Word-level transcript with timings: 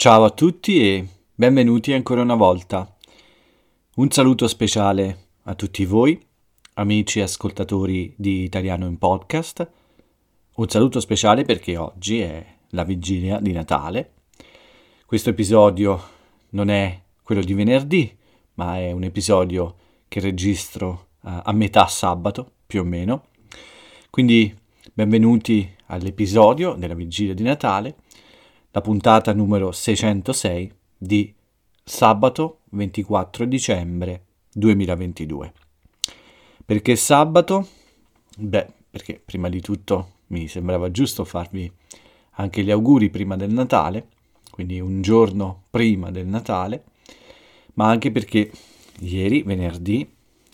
Ciao 0.00 0.24
a 0.24 0.30
tutti 0.30 0.80
e 0.80 1.06
benvenuti 1.34 1.92
ancora 1.92 2.22
una 2.22 2.34
volta. 2.34 2.96
Un 3.96 4.10
saluto 4.10 4.48
speciale 4.48 5.26
a 5.42 5.54
tutti 5.54 5.84
voi, 5.84 6.18
amici 6.76 7.18
e 7.18 7.24
ascoltatori 7.24 8.14
di 8.16 8.42
Italiano 8.42 8.86
in 8.86 8.96
Podcast. 8.96 9.70
Un 10.54 10.68
saluto 10.70 11.00
speciale 11.00 11.44
perché 11.44 11.76
oggi 11.76 12.20
è 12.20 12.42
la 12.68 12.84
vigilia 12.84 13.40
di 13.40 13.52
Natale. 13.52 14.12
Questo 15.04 15.28
episodio 15.28 16.02
non 16.52 16.70
è 16.70 16.98
quello 17.22 17.42
di 17.42 17.52
venerdì, 17.52 18.16
ma 18.54 18.78
è 18.78 18.92
un 18.92 19.02
episodio 19.02 19.76
che 20.08 20.20
registro 20.20 21.08
uh, 21.20 21.42
a 21.42 21.52
metà 21.52 21.86
sabato, 21.88 22.52
più 22.66 22.80
o 22.80 22.84
meno. 22.84 23.26
Quindi 24.08 24.56
benvenuti 24.94 25.70
all'episodio 25.88 26.72
della 26.72 26.94
vigilia 26.94 27.34
di 27.34 27.42
Natale, 27.42 27.96
la 28.72 28.80
puntata 28.80 29.32
numero 29.32 29.72
606 29.72 30.72
di 30.96 31.34
sabato 31.82 32.60
24 32.70 33.44
dicembre 33.44 34.24
2022. 34.52 35.52
Perché 36.64 36.94
sabato? 36.94 37.66
Beh, 38.36 38.66
perché 38.88 39.20
prima 39.24 39.48
di 39.48 39.60
tutto 39.60 40.18
mi 40.28 40.46
sembrava 40.46 40.92
giusto 40.92 41.24
farvi 41.24 41.70
anche 42.34 42.62
gli 42.62 42.70
auguri 42.70 43.10
prima 43.10 43.36
del 43.36 43.52
Natale, 43.52 44.06
quindi 44.52 44.78
un 44.78 45.02
giorno 45.02 45.64
prima 45.68 46.12
del 46.12 46.26
Natale, 46.26 46.84
ma 47.74 47.88
anche 47.88 48.12
perché 48.12 48.52
ieri, 49.00 49.42
venerdì, 49.42 50.08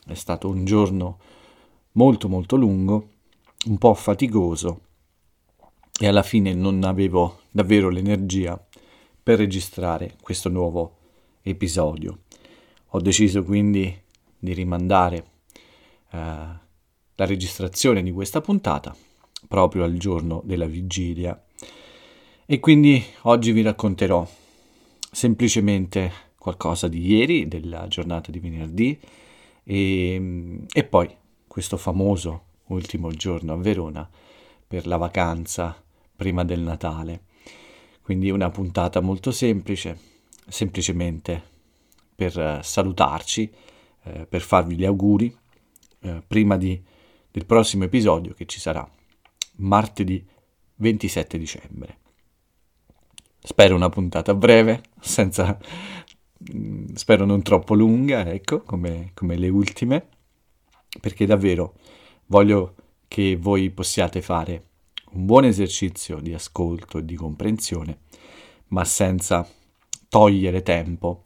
è 0.06 0.14
stato 0.14 0.48
un 0.48 0.64
giorno 0.64 1.18
molto 1.92 2.28
molto 2.28 2.56
lungo, 2.56 3.08
un 3.66 3.76
po' 3.76 3.92
faticoso 3.92 4.80
e 5.98 6.06
alla 6.06 6.22
fine 6.22 6.54
non 6.54 6.84
avevo 6.84 7.40
davvero 7.56 7.88
l'energia 7.88 8.62
per 9.22 9.38
registrare 9.38 10.16
questo 10.20 10.50
nuovo 10.50 10.98
episodio. 11.40 12.18
Ho 12.88 13.00
deciso 13.00 13.42
quindi 13.44 13.98
di 14.38 14.52
rimandare 14.52 15.24
eh, 16.10 16.18
la 16.18 17.24
registrazione 17.24 18.02
di 18.02 18.12
questa 18.12 18.42
puntata 18.42 18.94
proprio 19.48 19.84
al 19.84 19.96
giorno 19.96 20.42
della 20.44 20.66
vigilia 20.66 21.42
e 22.44 22.60
quindi 22.60 23.02
oggi 23.22 23.52
vi 23.52 23.62
racconterò 23.62 24.28
semplicemente 25.10 26.12
qualcosa 26.38 26.88
di 26.88 27.06
ieri, 27.06 27.48
della 27.48 27.88
giornata 27.88 28.30
di 28.30 28.38
venerdì 28.38 29.00
e, 29.64 30.60
e 30.70 30.84
poi 30.84 31.08
questo 31.46 31.78
famoso 31.78 32.42
ultimo 32.66 33.10
giorno 33.12 33.54
a 33.54 33.56
Verona 33.56 34.06
per 34.66 34.86
la 34.86 34.98
vacanza 34.98 35.82
prima 36.14 36.44
del 36.44 36.60
Natale. 36.60 37.22
Quindi 38.06 38.30
una 38.30 38.50
puntata 38.50 39.00
molto 39.00 39.32
semplice, 39.32 39.98
semplicemente 40.46 41.42
per 42.14 42.38
eh, 42.38 42.60
salutarci, 42.62 43.52
eh, 44.04 44.26
per 44.26 44.42
farvi 44.42 44.76
gli 44.76 44.84
auguri 44.84 45.36
eh, 46.02 46.22
prima 46.24 46.56
di, 46.56 46.80
del 47.32 47.44
prossimo 47.46 47.82
episodio 47.82 48.32
che 48.32 48.46
ci 48.46 48.60
sarà 48.60 48.88
martedì 49.56 50.24
27 50.76 51.36
dicembre. 51.36 51.98
Spero 53.40 53.74
una 53.74 53.88
puntata 53.88 54.34
breve, 54.34 54.82
senza, 55.00 55.58
mm, 56.54 56.94
spero 56.94 57.24
non 57.24 57.42
troppo 57.42 57.74
lunga, 57.74 58.24
ecco, 58.30 58.62
come, 58.62 59.10
come 59.14 59.34
le 59.34 59.48
ultime, 59.48 60.06
perché 61.00 61.26
davvero 61.26 61.74
voglio 62.26 62.76
che 63.08 63.34
voi 63.34 63.68
possiate 63.70 64.22
fare 64.22 64.65
un 65.16 65.24
buon 65.24 65.46
esercizio 65.46 66.20
di 66.20 66.34
ascolto 66.34 66.98
e 66.98 67.04
di 67.04 67.14
comprensione, 67.14 68.00
ma 68.68 68.84
senza 68.84 69.48
togliere 70.10 70.62
tempo 70.62 71.22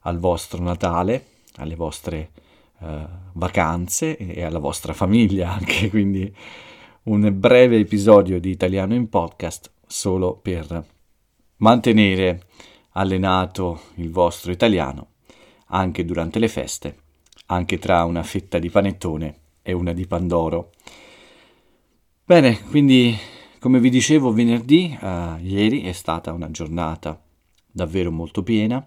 al 0.00 0.18
vostro 0.18 0.62
Natale, 0.62 1.26
alle 1.56 1.76
vostre 1.76 2.30
uh, 2.78 2.86
vacanze 3.32 4.16
e 4.16 4.42
alla 4.42 4.58
vostra 4.58 4.94
famiglia 4.94 5.52
anche, 5.54 5.90
quindi 5.90 6.34
un 7.04 7.30
breve 7.38 7.76
episodio 7.76 8.40
di 8.40 8.48
italiano 8.48 8.94
in 8.94 9.10
podcast 9.10 9.70
solo 9.86 10.36
per 10.36 10.82
mantenere 11.58 12.46
allenato 12.92 13.80
il 13.96 14.10
vostro 14.10 14.52
italiano 14.52 15.08
anche 15.66 16.04
durante 16.06 16.38
le 16.38 16.48
feste, 16.48 16.96
anche 17.46 17.78
tra 17.78 18.04
una 18.04 18.22
fetta 18.22 18.58
di 18.58 18.70
panettone 18.70 19.38
e 19.60 19.72
una 19.72 19.92
di 19.92 20.06
pandoro. 20.06 20.70
Bene, 22.24 22.58
quindi 22.70 23.32
come 23.64 23.80
vi 23.80 23.88
dicevo 23.88 24.30
venerdì, 24.30 24.94
uh, 25.00 25.38
ieri 25.40 25.84
è 25.84 25.92
stata 25.92 26.34
una 26.34 26.50
giornata 26.50 27.18
davvero 27.72 28.12
molto 28.12 28.42
piena, 28.42 28.86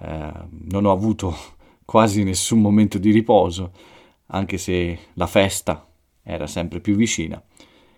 uh, 0.00 0.06
non 0.50 0.84
ho 0.84 0.92
avuto 0.92 1.34
quasi 1.86 2.22
nessun 2.22 2.60
momento 2.60 2.98
di 2.98 3.10
riposo, 3.10 3.72
anche 4.26 4.58
se 4.58 4.98
la 5.14 5.26
festa 5.26 5.88
era 6.22 6.46
sempre 6.46 6.80
più 6.80 6.94
vicina. 6.94 7.42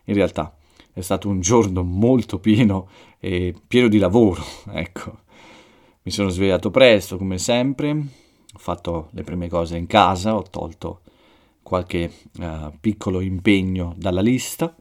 In 0.04 0.14
realtà 0.14 0.56
è 0.92 1.00
stato 1.00 1.28
un 1.28 1.41
giorno 1.41 1.82
molto 1.82 2.38
pieno 2.38 2.88
e 3.19 3.53
pieno 3.66 3.88
di 3.88 3.98
lavoro, 3.98 4.44
ecco. 4.70 5.22
Mi 6.03 6.12
sono 6.12 6.28
svegliato 6.28 6.70
presto 6.70 7.19
come 7.19 7.38
sempre, 7.38 7.91
ho 7.91 8.58
fatto 8.58 9.08
le 9.14 9.24
prime 9.24 9.48
cose 9.48 9.76
in 9.76 9.88
casa, 9.88 10.36
ho 10.36 10.44
tolto 10.44 11.00
qualche 11.60 12.08
uh, 12.38 12.72
piccolo 12.78 13.19
impegno 13.20 13.94
dalla 13.97 14.20
lista, 14.20 14.76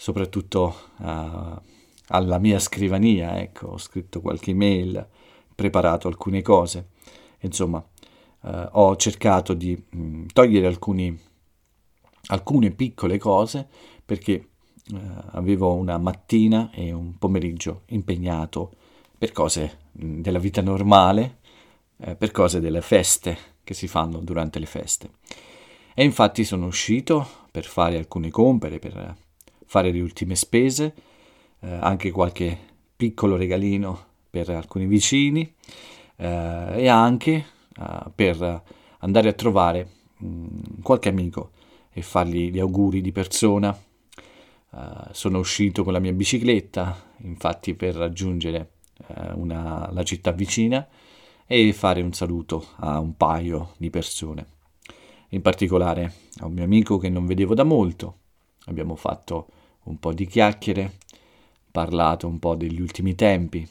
soprattutto 0.00 0.74
uh, 0.98 1.60
alla 2.06 2.38
mia 2.38 2.60
scrivania, 2.60 3.40
ecco, 3.40 3.66
ho 3.66 3.78
scritto 3.78 4.20
qualche 4.20 4.52
email, 4.52 5.04
preparato 5.52 6.06
alcune 6.06 6.40
cose, 6.40 6.90
insomma, 7.40 7.84
uh, 8.42 8.68
ho 8.70 8.94
cercato 8.94 9.54
di 9.54 9.74
mh, 9.76 10.00
mm, 10.00 10.26
togliere 10.32 10.68
alcuni, 10.68 11.18
alcune 12.26 12.70
piccole 12.70 13.18
cose 13.18 13.66
perché 14.04 14.50
avevo 15.32 15.74
una 15.74 15.98
mattina 15.98 16.70
e 16.72 16.92
un 16.92 17.18
pomeriggio 17.18 17.82
impegnato 17.88 18.72
per 19.18 19.32
cose 19.32 19.78
mh, 19.92 20.06
mm, 20.06 20.20
della 20.20 20.38
vita 20.38 20.62
normale, 20.62 21.38
eh, 21.96 22.14
per 22.14 22.30
cose 22.30 22.60
delle 22.60 22.82
feste 22.82 23.36
che 23.64 23.74
si 23.74 23.88
fanno 23.88 24.20
durante 24.20 24.60
le 24.60 24.66
feste. 24.66 25.10
E 25.92 26.04
infatti 26.04 26.44
sono 26.44 26.66
uscito 26.66 27.26
per 27.50 27.64
fare 27.64 27.96
alcune 27.96 28.30
compere, 28.30 28.78
per 28.78 29.16
fare 29.68 29.90
le 29.92 30.00
ultime 30.00 30.34
spese, 30.34 30.94
eh, 31.60 31.68
anche 31.70 32.10
qualche 32.10 32.56
piccolo 32.96 33.36
regalino 33.36 34.06
per 34.30 34.48
alcuni 34.48 34.86
vicini 34.86 35.54
eh, 36.16 36.72
e 36.74 36.88
anche 36.88 37.32
eh, 37.78 38.10
per 38.14 38.62
andare 39.00 39.28
a 39.28 39.32
trovare 39.34 39.88
mh, 40.16 40.26
mm, 40.26 40.48
qualche 40.82 41.10
amico 41.10 41.50
e 41.92 42.00
fargli 42.00 42.50
gli 42.50 42.58
auguri 42.58 43.00
di 43.00 43.12
persona. 43.12 43.76
Uh, 44.70 45.08
sono 45.12 45.38
uscito 45.38 45.82
con 45.82 45.94
la 45.94 45.98
mia 45.98 46.12
bicicletta, 46.12 47.14
infatti 47.22 47.72
per 47.72 47.94
raggiungere 47.94 48.72
uh, 49.06 49.40
una, 49.40 49.88
la 49.90 50.02
città 50.02 50.30
vicina 50.32 50.86
e 51.46 51.72
fare 51.72 52.02
un 52.02 52.12
saluto 52.12 52.66
a 52.76 52.98
un 52.98 53.16
paio 53.16 53.72
di 53.78 53.88
persone 53.88 54.56
in 55.30 55.42
particolare 55.42 56.12
a 56.40 56.46
un 56.46 56.52
mio 56.52 56.64
amico 56.64 56.98
che 56.98 57.08
non 57.08 57.26
vedevo 57.26 57.54
da 57.54 57.64
molto. 57.64 58.18
Abbiamo 58.66 58.94
fatto 58.94 59.48
un 59.88 59.98
po' 59.98 60.12
di 60.12 60.26
chiacchiere, 60.26 60.98
parlato 61.70 62.26
un 62.26 62.38
po' 62.38 62.54
degli 62.54 62.80
ultimi 62.80 63.14
tempi, 63.14 63.66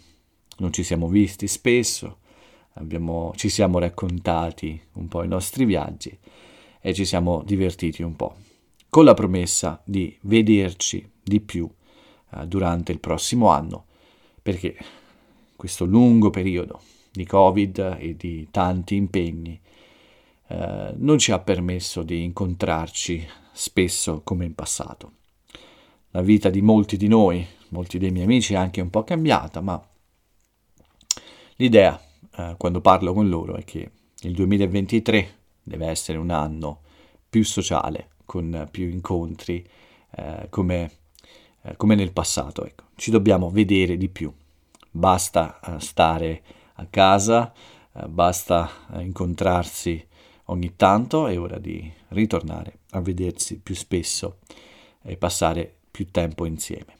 non 0.57 0.73
ci 0.73 0.83
siamo 0.83 1.07
visti 1.07 1.47
spesso, 1.47 2.19
abbiamo, 2.73 3.33
ci 3.35 3.49
siamo 3.49 3.79
raccontati 3.79 4.79
un 4.93 5.07
po' 5.07 5.23
i 5.23 5.27
nostri 5.27 5.65
viaggi 5.65 6.17
e 6.81 6.93
ci 6.93 7.05
siamo 7.05 7.43
divertiti 7.43 8.01
un 8.01 8.15
po', 8.15 8.35
con 8.89 9.05
la 9.05 9.13
promessa 9.13 9.81
di 9.85 10.15
vederci 10.21 11.07
di 11.21 11.39
più 11.39 11.69
eh, 12.33 12.47
durante 12.47 12.91
il 12.91 12.99
prossimo 12.99 13.49
anno, 13.49 13.85
perché 14.41 14.75
questo 15.55 15.85
lungo 15.85 16.29
periodo 16.29 16.81
di 17.11 17.25
Covid 17.25 17.97
e 17.99 18.15
di 18.15 18.47
tanti 18.49 18.95
impegni 18.95 19.59
eh, 20.47 20.93
non 20.95 21.17
ci 21.17 21.31
ha 21.31 21.39
permesso 21.39 22.01
di 22.03 22.23
incontrarci 22.23 23.27
spesso 23.51 24.21
come 24.23 24.45
in 24.45 24.55
passato. 24.55 25.11
La 26.11 26.21
vita 26.21 26.49
di 26.49 26.61
molti 26.61 26.97
di 26.97 27.07
noi, 27.07 27.45
molti 27.69 27.97
dei 27.97 28.11
miei 28.11 28.25
amici 28.25 28.53
è 28.53 28.57
anche 28.57 28.81
un 28.81 28.89
po' 28.89 29.03
cambiata, 29.03 29.61
ma 29.61 29.81
l'idea 31.57 32.01
eh, 32.37 32.55
quando 32.57 32.81
parlo 32.81 33.13
con 33.13 33.27
loro 33.27 33.55
è 33.55 33.63
che 33.63 33.91
il 34.21 34.33
2023 34.33 35.35
deve 35.63 35.87
essere 35.87 36.17
un 36.17 36.29
anno 36.29 36.81
più 37.29 37.43
sociale, 37.43 38.11
con 38.25 38.67
più 38.71 38.87
incontri, 38.87 39.67
eh, 40.11 40.47
come, 40.49 40.91
eh, 41.63 41.75
come, 41.75 41.95
nel 41.95 42.13
passato. 42.13 42.65
Ecco. 42.65 42.85
Ci 42.95 43.11
dobbiamo 43.11 43.49
vedere 43.49 43.97
di 43.97 44.07
più. 44.09 44.33
Basta 44.89 45.59
eh, 45.59 45.79
stare 45.79 46.41
a 46.75 46.85
casa, 46.85 47.53
eh, 47.93 48.07
basta 48.07 48.69
incontrarsi 48.99 50.05
ogni 50.45 50.75
tanto, 50.75 51.27
è 51.27 51.37
ora 51.39 51.59
di 51.59 51.91
ritornare 52.09 52.79
a 52.91 53.01
vedersi 53.01 53.59
più 53.59 53.75
spesso 53.75 54.37
e 55.03 55.17
passare 55.17 55.76
più 55.97 56.11
tempo 56.11 56.45
insieme. 56.45 56.95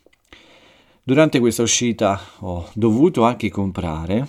Durante 1.04 1.40
questa 1.40 1.62
uscita 1.62 2.20
ho 2.40 2.68
dovuto 2.74 3.24
anche 3.24 3.52
comprare, 3.52 4.28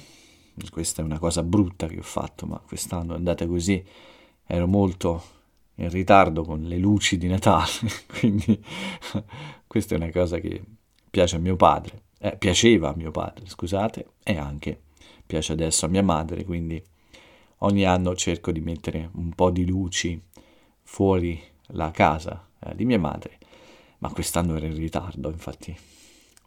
questa 0.71 1.01
è 1.01 1.05
una 1.07 1.19
cosa 1.19 1.43
brutta 1.43 1.87
che 1.87 1.99
ho 1.99 2.03
fatto, 2.03 2.45
ma 2.45 2.59
quest'anno 2.59 3.15
è 3.15 3.17
andata 3.17 3.47
così, 3.47 3.83
ero 4.47 4.67
molto 4.67 5.23
in 5.77 5.89
ritardo 5.89 6.45
con 6.45 6.65
le 6.65 6.77
luci 6.77 7.17
di 7.17 7.29
Natale, 7.29 7.71
quindi 8.21 8.63
questa 9.67 9.95
è 9.95 9.97
una 9.97 10.11
cosa 10.11 10.39
che 10.39 10.63
piace 11.11 11.37
a 11.37 11.39
mio 11.39 11.57
padre, 11.57 12.03
eh, 12.19 12.37
piaceva 12.37 12.91
a 12.91 12.95
mio 12.95 13.11
padre, 13.11 13.47
scusate, 13.47 14.07
e 14.23 14.37
anche 14.37 14.79
piace 15.25 15.53
adesso 15.53 15.87
a 15.87 15.89
mia 15.89 16.03
madre, 16.03 16.45
quindi 16.45 16.83
ogni 17.61 17.87
anno 17.87 18.15
cerco 18.15 18.53
di 18.53 18.61
mettere 18.61 19.09
un 19.15 19.31
po' 19.31 19.51
di 19.51 19.67
luci 19.67 20.21
fuori 20.83 21.41
la 21.69 21.91
casa 21.91 22.49
eh, 22.61 22.75
di 22.75 22.85
mia 22.85 22.99
madre, 22.99 23.38
ma 23.99 24.11
quest'anno 24.11 24.57
ero 24.57 24.67
in 24.67 24.77
ritardo, 24.77 25.31
infatti 25.31 25.77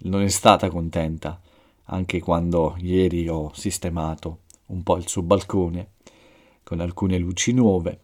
non 0.04 0.22
è 0.22 0.30
stata 0.30 0.70
contenta 0.70 1.40
anche 1.86 2.20
quando 2.20 2.76
ieri 2.80 3.28
ho 3.28 3.52
sistemato 3.54 4.40
un 4.68 4.84
po' 4.84 4.98
il 4.98 5.08
suo 5.08 5.22
balcone 5.22 5.92
con 6.64 6.80
alcune 6.80 7.18
luci 7.18 7.52
nuove, 7.52 8.00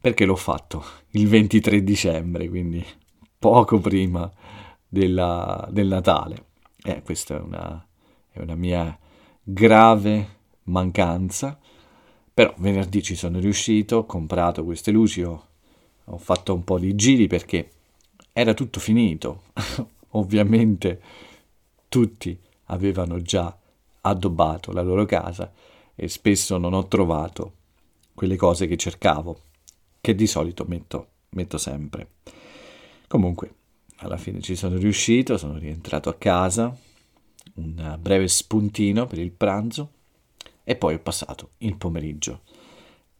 perché 0.00 0.24
l'ho 0.24 0.36
fatto 0.36 0.82
il 1.10 1.28
23 1.28 1.84
dicembre, 1.84 2.48
quindi 2.48 2.84
poco 3.38 3.78
prima 3.78 4.30
della, 4.88 5.68
del 5.70 5.88
Natale. 5.88 6.44
Eh, 6.82 7.02
questa 7.02 7.36
è 7.36 7.40
una, 7.40 7.86
è 8.30 8.40
una 8.40 8.54
mia 8.54 8.98
grave 9.42 10.38
mancanza, 10.64 11.58
però 12.32 12.54
venerdì 12.56 13.02
ci 13.02 13.14
sono 13.14 13.38
riuscito, 13.38 13.98
ho 13.98 14.06
comprato 14.06 14.64
queste 14.64 14.90
luci, 14.90 15.22
ho, 15.22 15.44
ho 16.04 16.16
fatto 16.16 16.54
un 16.54 16.64
po' 16.64 16.78
di 16.78 16.94
giri 16.94 17.26
perché 17.26 17.70
era 18.32 18.54
tutto 18.54 18.80
finito. 18.80 19.44
Ovviamente 20.14 21.00
tutti 21.88 22.38
avevano 22.66 23.20
già 23.20 23.56
addobbato 24.02 24.72
la 24.72 24.82
loro 24.82 25.04
casa 25.04 25.52
e 25.94 26.08
spesso 26.08 26.56
non 26.56 26.72
ho 26.72 26.86
trovato 26.86 27.54
quelle 28.14 28.36
cose 28.36 28.66
che 28.66 28.76
cercavo, 28.76 29.40
che 30.00 30.14
di 30.14 30.26
solito 30.26 30.64
metto, 30.66 31.08
metto 31.30 31.58
sempre. 31.58 32.08
Comunque, 33.06 33.54
alla 33.96 34.16
fine 34.16 34.40
ci 34.40 34.56
sono 34.56 34.76
riuscito, 34.76 35.36
sono 35.36 35.58
rientrato 35.58 36.08
a 36.08 36.14
casa, 36.14 36.74
un 37.54 37.98
breve 38.00 38.28
spuntino 38.28 39.06
per 39.06 39.18
il 39.18 39.30
pranzo 39.30 39.90
e 40.64 40.76
poi 40.76 40.94
ho 40.94 41.00
passato 41.00 41.50
il 41.58 41.76
pomeriggio, 41.76 42.42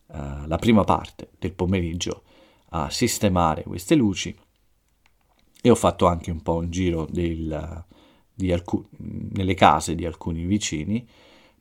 uh, 0.07 0.47
la 0.47 0.57
prima 0.59 0.85
parte 0.85 1.31
del 1.39 1.53
pomeriggio 1.53 2.23
a 2.71 2.89
sistemare 2.91 3.63
queste 3.65 3.95
luci 3.95 4.37
e 5.63 5.71
ho 5.71 5.75
fatto 5.75 6.07
anche 6.07 6.31
un 6.31 6.43
po' 6.43 6.57
un 6.57 6.71
giro 6.71 7.07
del, 7.11 7.85
alcu- 8.51 8.87
nelle 8.99 9.55
case 9.55 9.95
di 9.95 10.07
alcuni 10.07 10.45
vicini 10.45 11.07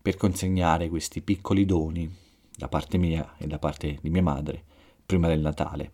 per 0.02 0.16
consegnare 0.16 0.90
questi 0.90 1.22
piccoli 1.22 1.66
doni 1.66 2.10
da 2.56 2.68
parte 2.68 2.98
mia 2.98 3.36
e 3.38 3.48
da 3.48 3.60
parte 3.60 4.00
di 4.02 4.10
mia 4.10 4.22
madre 4.22 4.64
prima 5.06 5.28
del 5.28 5.42
Natale. 5.42 5.92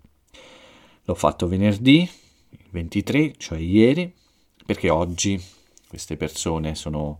L'ho 1.04 1.16
fatto 1.16 1.48
venerdì, 1.48 2.10
il 2.50 2.68
23, 2.72 3.36
cioè 3.38 3.60
ieri, 3.60 4.12
perché 4.66 4.90
oggi 4.90 5.40
queste 5.88 6.18
persone 6.18 6.76
sono 6.76 7.20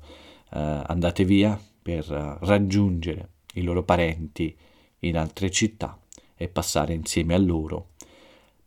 uh, 0.52 0.82
andate 0.86 1.24
via 1.24 1.60
per 1.82 2.06
raggiungere 2.42 3.30
i 3.54 3.62
loro 3.62 3.84
parenti 3.84 4.56
in 5.00 5.18
altre 5.18 5.52
città 5.52 6.00
e 6.36 6.48
passare 6.48 6.94
insieme 6.94 7.36
a 7.36 7.38
loro 7.38 7.92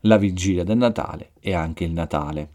la 0.03 0.17
vigilia 0.17 0.65
del 0.65 0.77
Natale 0.77 1.33
e 1.41 1.55
anche 1.55 1.85
il 1.85 1.93
Natale. 1.93 2.51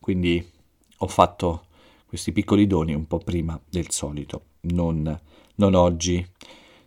Quindi 0.00 0.50
ho 0.98 1.06
fatto 1.06 1.66
questi 2.06 2.32
piccoli 2.32 2.66
doni 2.66 2.94
un 2.94 3.06
po' 3.06 3.18
prima 3.18 3.58
del 3.68 3.90
solito, 3.90 4.44
non, 4.62 5.20
non 5.56 5.74
oggi. 5.74 6.26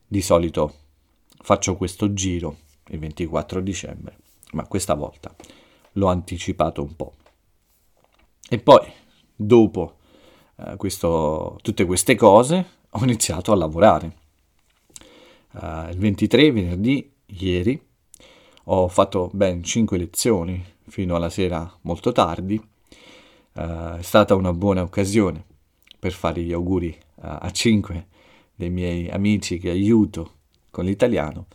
Di 0.08 0.22
solito 0.22 0.74
faccio 1.40 1.76
questo 1.76 2.14
giro 2.14 2.58
il 2.88 3.00
24 3.00 3.62
dicembre, 3.62 4.18
ma 4.54 4.68
questa 4.68 4.94
volta 4.94 5.34
l'ho 5.94 6.08
anticipato 6.08 6.82
un 6.84 6.96
po'. 6.96 7.14
E 8.48 8.60
poi, 8.60 8.86
dopo 9.36 9.98
eh, 10.58 10.76
questo, 10.78 11.58
tutte 11.62 11.86
queste 11.86 12.16
cose, 12.16 12.66
ho 12.90 13.04
iniziato 13.04 13.52
a 13.52 13.56
lavorare. 13.56 14.24
Uh, 15.52 15.90
il 15.90 15.98
23, 15.98 16.52
venerdì, 16.52 17.12
ieri, 17.28 17.82
ho 18.66 18.88
fatto 18.88 19.30
ben 19.34 19.64
5 19.64 19.98
lezioni 19.98 20.64
fino 20.88 21.16
alla 21.16 21.30
sera 21.30 21.72
molto 21.82 22.12
tardi. 22.12 22.56
Uh, 23.54 23.96
è 23.98 24.02
stata 24.02 24.36
una 24.36 24.54
buona 24.54 24.82
occasione 24.82 25.44
per 25.98 26.12
fare 26.12 26.42
gli 26.42 26.52
auguri 26.52 26.96
uh, 27.16 27.22
a 27.22 27.52
5 27.52 28.08
dei 28.56 28.70
miei 28.70 29.10
amici 29.10 29.58
che 29.58 29.70
aiuto 29.70 30.32
con 30.72 30.86
l'italiano, 30.86 31.46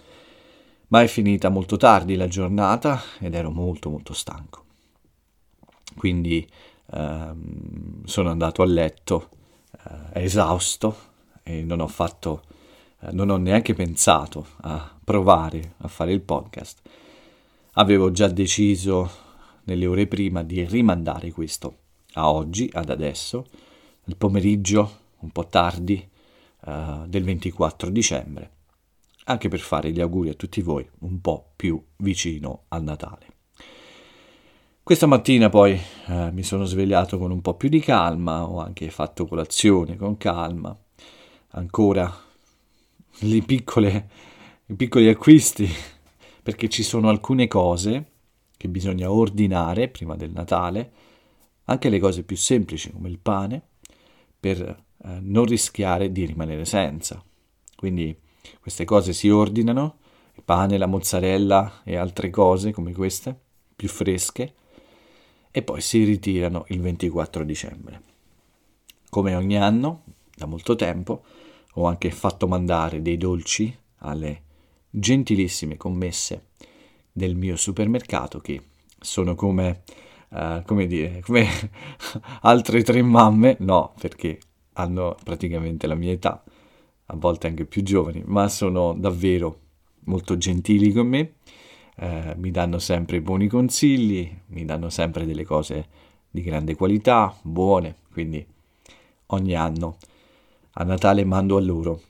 ma 0.89 1.03
è 1.03 1.07
finita 1.07 1.51
molto 1.51 1.77
tardi 1.77 2.17
la 2.17 2.27
giornata 2.27 3.03
ed 3.19 3.35
ero 3.35 3.51
molto 3.51 3.91
molto 3.91 4.15
stanco. 4.15 4.65
Quindi 5.97 6.49
uh, 6.87 8.03
sono 8.05 8.31
andato 8.31 8.63
a 8.63 8.67
letto 8.67 9.29
eh, 10.13 10.23
esausto 10.25 10.97
e 11.43 11.63
non 11.63 11.81
ho 11.81 11.87
fatto 11.87 12.43
non 13.13 13.31
ho 13.31 13.37
neanche 13.37 13.75
pensato 13.75 14.47
a 14.63 14.95
provare 15.03 15.75
a 15.79 15.89
fare 15.89 16.13
il 16.13 16.21
podcast. 16.21 16.81
Avevo 17.75 18.11
già 18.11 18.29
deciso 18.29 19.11
nelle 19.65 19.87
ore 19.87 20.07
prima 20.07 20.43
di 20.43 20.65
rimandare 20.65 21.31
questo 21.33 21.77
a 22.15 22.31
oggi, 22.31 22.69
ad 22.73 22.91
adesso, 22.91 23.47
il 24.05 24.17
pomeriggio, 24.17 24.99
un 25.21 25.31
po' 25.31 25.47
tardi, 25.47 26.09
uh, 26.67 27.07
del 27.07 27.25
24 27.25 27.91
dicembre, 27.91 28.51
anche 29.25 29.49
per 29.49 29.61
fare 29.61 29.93
gli 29.93 30.01
auguri 30.01 30.31
a 30.31 30.35
tutti 30.35 30.61
voi 30.61 30.89
un 31.01 31.21
po' 31.21 31.53
più 31.55 31.83
vicino 31.99 32.65
al 32.69 32.83
Natale. 32.83 33.27
Questa 34.83 35.07
mattina 35.07 35.49
poi 35.51 35.79
eh, 36.09 36.31
mi 36.33 36.43
sono 36.43 36.65
svegliato 36.65 37.17
con 37.17 37.31
un 37.31 37.41
po' 37.41 37.55
più 37.55 37.69
di 37.69 37.79
calma, 37.79 38.43
ho 38.43 38.59
anche 38.59 38.91
fatto 38.91 39.25
colazione 39.25 39.97
con 39.97 40.17
calma, 40.17 40.77
ancora 41.51 42.13
le 43.21 43.43
piccole, 43.43 44.09
i 44.67 44.75
piccoli 44.75 45.09
acquisti, 45.09 45.69
perché 46.43 46.69
ci 46.69 46.83
sono 46.83 47.09
alcune 47.09 47.49
cose 47.49 48.07
che 48.57 48.69
bisogna 48.69 49.11
ordinare 49.11 49.89
prima 49.89 50.17
del 50.17 50.31
Natale, 50.31 50.93
anche 51.65 51.89
le 51.89 51.99
cose 51.99 52.23
più 52.25 52.37
semplici 52.37 52.91
come 52.93 53.09
il 53.09 53.19
pane, 53.19 53.63
per 54.39 54.61
eh, 54.61 55.19
non 55.21 55.45
rischiare 55.45 56.13
di 56.13 56.25
rimanere 56.25 56.65
senza. 56.65 57.23
Quindi 57.77 58.17
queste 58.61 58.85
cose 58.85 59.13
si 59.13 59.29
ordinano, 59.29 59.99
il 60.35 60.43
pane, 60.43 60.79
la 60.79 60.87
mozzarella 60.87 61.83
e 61.85 61.97
altre 61.97 62.31
cose 62.31 62.73
come 62.73 62.93
queste, 62.93 63.39
più 63.77 63.89
fresche, 63.89 64.55
e 65.51 65.63
poi 65.63 65.81
si 65.81 66.05
ritirano 66.05 66.65
il 66.69 66.81
24 66.81 67.45
dicembre. 67.45 68.03
Come 69.09 69.35
ogni 69.35 69.57
anno, 69.57 70.05
da 70.35 70.47
molto 70.47 70.77
tempo, 70.77 71.25
ho 71.81 71.87
anche 71.87 72.11
fatto 72.11 72.47
mandare 72.47 73.03
dei 73.03 73.17
dolci 73.17 73.75
alle 73.99 74.43
gentilissime 74.91 75.77
commesse 75.77 76.49
del 77.13 77.35
mio 77.35 77.57
supermercato 77.57 78.39
che 78.41 78.61
sono 79.01 79.35
come, 79.35 79.83
uh, 80.31 80.63
come 80.65 80.87
dire, 80.87 81.21
come 81.21 81.47
altre 82.43 82.83
tre 82.83 83.03
mamme, 83.03 83.57
no, 83.61 83.95
perché 83.99 84.39
hanno 84.75 85.17
praticamente 85.25 85.87
la 85.87 85.95
mia 85.95 86.13
età, 86.13 86.43
a 87.07 87.17
volte 87.17 87.47
anche 87.47 87.65
più 87.65 87.83
giovani, 87.83 88.23
ma 88.27 88.49
sono 88.49 88.95
davvero 88.95 89.59
molto 90.05 90.37
gentili 90.37 90.93
con 90.93 91.07
me, 91.07 91.35
uh, 91.97 92.35
mi 92.37 92.51
danno 92.51 92.79
sempre 92.79 93.21
buoni 93.21 93.49
consigli, 93.49 94.31
mi 94.49 94.65
danno 94.65 94.91
sempre 94.91 95.25
delle 95.25 95.45
cose 95.45 95.87
di 96.31 96.43
grande 96.43 96.75
qualità, 96.75 97.35
buone, 97.43 97.97
quindi 98.13 98.47
ogni 99.27 99.55
anno 99.55 99.97
a 100.73 100.85
Natale 100.85 101.25
mando 101.25 101.57
a 101.57 101.61
loro 101.61 102.03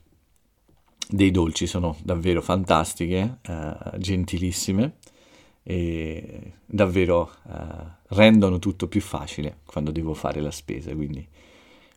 dei 1.08 1.30
dolci, 1.30 1.66
sono 1.66 1.96
davvero 2.02 2.40
fantastiche, 2.40 3.38
eh, 3.42 3.74
gentilissime 3.98 4.96
e 5.62 6.52
davvero 6.66 7.30
eh, 7.48 7.98
rendono 8.08 8.58
tutto 8.58 8.88
più 8.88 9.00
facile 9.00 9.58
quando 9.64 9.90
devo 9.90 10.14
fare 10.14 10.40
la 10.40 10.50
spesa, 10.50 10.94
quindi 10.94 11.26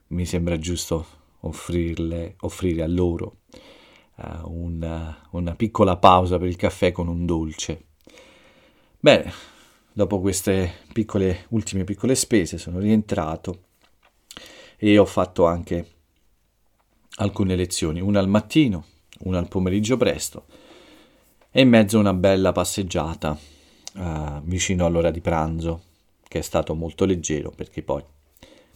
mi 0.08 0.25
sembra 0.25 0.58
giusto 0.58 1.05
offrirle, 1.41 2.36
offrire 2.41 2.84
a 2.84 2.88
loro 2.88 3.38
eh, 4.17 4.39
una, 4.46 5.27
una 5.32 5.55
piccola 5.55 5.98
pausa 5.98 6.38
per 6.38 6.48
il 6.48 6.55
caffè 6.55 6.91
con 6.91 7.08
un 7.08 7.25
dolce. 7.25 7.86
Bene, 9.00 9.32
dopo 9.91 10.20
queste 10.20 10.72
piccole, 10.91 11.46
ultime 11.50 11.84
piccole 11.84 12.15
spese 12.15 12.58
sono 12.58 12.79
rientrato 12.79 13.65
e 14.77 14.98
ho 14.98 15.05
fatto 15.05 15.46
anche 15.46 15.88
alcune 17.15 17.55
lezioni, 17.55 18.01
una 18.01 18.20
al 18.20 18.27
mattino, 18.27 18.86
una 19.20 19.39
al 19.39 19.48
pomeriggio 19.48 19.98
presto 19.98 20.46
e 21.51 21.62
in 21.62 21.70
mezzo 21.70 22.00
una 22.00 22.13
bella 22.13 22.51
passeggiata 22.51 23.38
uh, 23.96 24.41
vicino 24.43 24.86
all'ora 24.86 25.12
di 25.12 25.22
pranzo, 25.22 25.82
che 26.27 26.39
è 26.39 26.41
stato 26.41 26.74
molto 26.74 27.05
leggero 27.05 27.51
perché 27.51 27.84
poi 27.84 28.03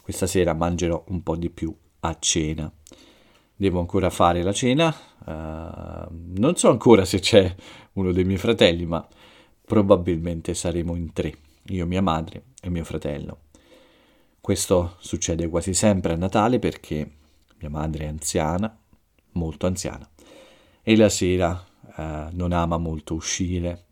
questa 0.00 0.26
sera 0.26 0.54
mangerò 0.54 1.02
un 1.08 1.22
po' 1.22 1.36
di 1.36 1.50
più 1.50 1.74
a 2.00 2.16
cena. 2.20 2.72
Devo 3.56 3.80
ancora 3.80 4.10
fare 4.10 4.42
la 4.42 4.52
cena, 4.52 4.88
uh, 4.88 6.08
non 6.38 6.54
so 6.54 6.70
ancora 6.70 7.04
se 7.04 7.18
c'è 7.18 7.52
uno 7.94 8.12
dei 8.12 8.22
miei 8.22 8.38
fratelli, 8.38 8.86
ma 8.86 9.06
probabilmente 9.64 10.54
saremo 10.54 10.94
in 10.94 11.12
tre, 11.12 11.34
io, 11.64 11.84
mia 11.84 12.00
madre 12.00 12.44
e 12.62 12.70
mio 12.70 12.84
fratello. 12.84 13.40
Questo 14.40 14.94
succede 15.00 15.48
quasi 15.48 15.74
sempre 15.74 16.12
a 16.12 16.16
Natale 16.16 16.60
perché 16.60 17.17
mia 17.58 17.70
madre 17.70 18.04
è 18.04 18.08
anziana, 18.08 18.76
molto 19.32 19.66
anziana, 19.66 20.08
e 20.82 20.96
la 20.96 21.08
sera 21.08 21.64
uh, 21.96 22.02
non 22.32 22.52
ama 22.52 22.78
molto 22.78 23.14
uscire, 23.14 23.84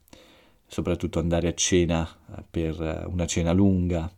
soprattutto 0.66 1.18
andare 1.18 1.49
a 1.49 1.54
cena 1.54 2.08
uh, 2.26 2.42
per 2.49 3.06
una 3.11 3.26
cena 3.26 3.52
lunga, 3.52 4.11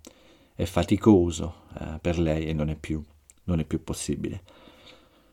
è 0.55 0.65
faticoso 0.65 1.63
uh, 1.79 1.99
per 2.01 2.19
lei 2.19 2.47
e 2.47 2.53
non 2.53 2.69
è, 2.69 2.77
più, 2.77 3.03
non 3.45 3.61
è 3.61 3.65
più 3.65 3.83
possibile. 3.83 4.43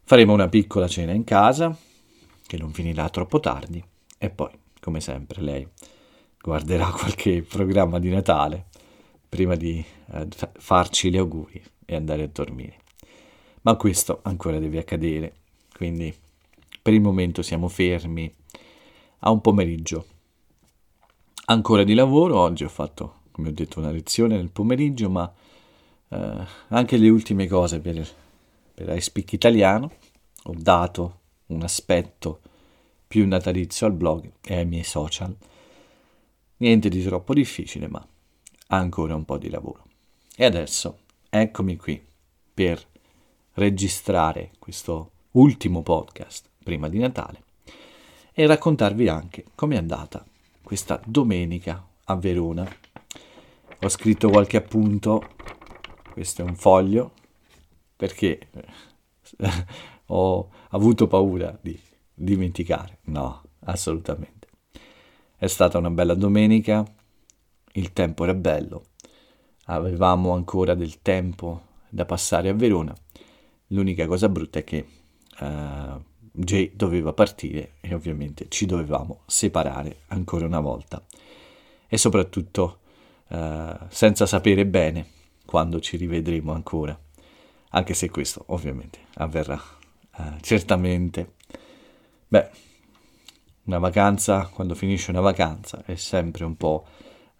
Faremo 0.04 0.34
una 0.34 0.50
piccola 0.50 0.88
cena 0.88 1.12
in 1.12 1.24
casa, 1.24 1.76
che 2.46 2.58
non 2.58 2.72
finirà 2.72 3.10
troppo 3.10 3.40
tardi, 3.40 3.84
e 4.18 4.30
poi, 4.30 4.52
come 4.80 5.02
sempre, 5.02 5.42
lei 5.42 5.68
guarderà 6.40 6.90
qualche 6.96 7.42
programma 7.42 8.00
di 8.00 8.10
Natale 8.10 8.66
prima 9.28 9.56
di 9.56 9.84
eh, 10.12 10.28
farci 10.58 11.10
gli 11.10 11.18
auguri 11.18 11.62
e 11.84 11.96
andare 11.96 12.24
a 12.24 12.30
dormire. 12.32 12.84
Ma 13.66 13.76
questo 13.78 14.20
ancora 14.22 14.60
deve 14.60 14.78
accadere, 14.78 15.38
quindi 15.76 16.16
per 16.82 16.94
il 16.94 17.02
momento 17.02 17.42
siamo 17.42 17.68
fermi 17.68 18.32
a 19.20 19.32
un 19.32 19.42
pomeriggio. 19.42 20.06
Ancora 21.46 21.84
di 21.84 21.96
lavoro, 21.96 22.38
oggi 22.38 22.64
ho 22.64 22.70
fatto, 22.70 23.22
come 23.32 23.50
ho 23.50 23.52
detto, 23.52 23.80
una 23.80 23.90
lezione 23.90 24.36
nel 24.36 24.52
pomeriggio, 24.52 25.10
ma 25.10 25.34
eh, 26.10 26.46
anche 26.68 26.98
le 26.98 27.10
ultime 27.10 27.48
cose 27.48 27.80
per, 27.80 28.08
per 28.72 28.96
iSpeak 28.96 29.34
Italiano 29.34 29.92
ho 30.44 30.54
dato 30.56 31.20
un 31.48 31.64
aspetto 31.64 32.42
più 33.08 33.28
natalizio 33.28 33.88
al 33.88 33.94
blog 33.94 34.32
e 34.42 34.58
ai 34.58 34.66
miei 34.68 34.84
social. 34.84 35.36
Niente 36.58 36.90
di 36.90 37.02
troppo 37.04 37.34
difficile, 37.34 37.88
ma 37.88 38.08
ancora 38.68 39.16
un 39.16 39.26
po' 39.26 39.40
di 39.40 39.50
lavoro. 39.50 39.86
E 40.36 40.46
adesso 40.46 41.00
eccomi 41.30 41.78
qui 41.78 42.00
per 42.54 42.94
registrare 43.56 44.52
questo 44.60 45.12
ultimo 45.32 45.82
podcast 45.82 46.50
prima 46.64 46.88
di 46.90 47.00
Natale 47.00 47.44
e 48.34 48.46
raccontarvi 48.48 49.08
anche 49.08 49.46
com'è 49.56 49.78
andata 49.78 50.26
questa 50.62 51.00
domenica 51.06 51.86
a 52.06 52.16
Verona. 52.16 52.68
Ho 53.82 53.90
scritto 53.90 54.30
qualche 54.30 54.58
appunto, 54.58 55.24
questo 56.12 56.42
è 56.42 56.46
un 56.46 56.56
foglio, 56.56 57.14
perché 57.96 58.50
ho 60.08 60.50
avuto 60.70 61.08
paura 61.08 61.58
di 61.62 61.80
dimenticare. 62.14 63.00
No, 63.04 63.44
assolutamente. 63.62 64.48
È 65.38 65.48
stata 65.48 65.78
una 65.78 65.92
bella 65.92 66.16
domenica, 66.16 66.84
il 67.74 67.94
tempo 67.94 68.24
era 68.24 68.34
bello, 68.34 68.88
avevamo 69.66 70.34
ancora 70.34 70.74
del 70.76 71.02
tempo 71.02 71.62
da 71.90 72.06
passare 72.06 72.50
a 72.50 72.54
Verona. 72.54 72.94
L'unica 73.68 74.06
cosa 74.08 74.30
brutta 74.30 74.60
è 74.60 74.64
che 74.64 74.86
uh, 75.40 76.04
Jay 76.32 76.72
doveva 76.76 77.14
partire 77.14 77.74
e 77.82 77.94
ovviamente 77.94 78.48
ci 78.50 78.66
dovevamo 78.66 79.22
separare 79.26 80.02
ancora 80.08 80.46
una 80.46 80.60
volta. 80.60 81.04
E 81.88 81.98
soprattutto 81.98 82.80
uh, 83.30 83.76
senza 83.90 84.26
sapere 84.26 84.66
bene 84.66 85.08
quando 85.46 85.80
ci 85.80 85.98
rivedremo 85.98 86.52
ancora, 86.52 86.98
anche 87.70 87.94
se 87.94 88.10
questo 88.10 88.44
ovviamente 88.48 89.00
avverrà 89.16 89.62
uh, 90.18 90.40
certamente. 90.42 91.34
Beh, 92.28 92.50
una 93.64 93.80
vacanza, 93.80 94.48
quando 94.48 94.76
finisce 94.76 95.10
una 95.10 95.22
vacanza, 95.22 95.84
è 95.86 95.96
sempre 95.96 96.44
un 96.44 96.56
po' 96.56 96.86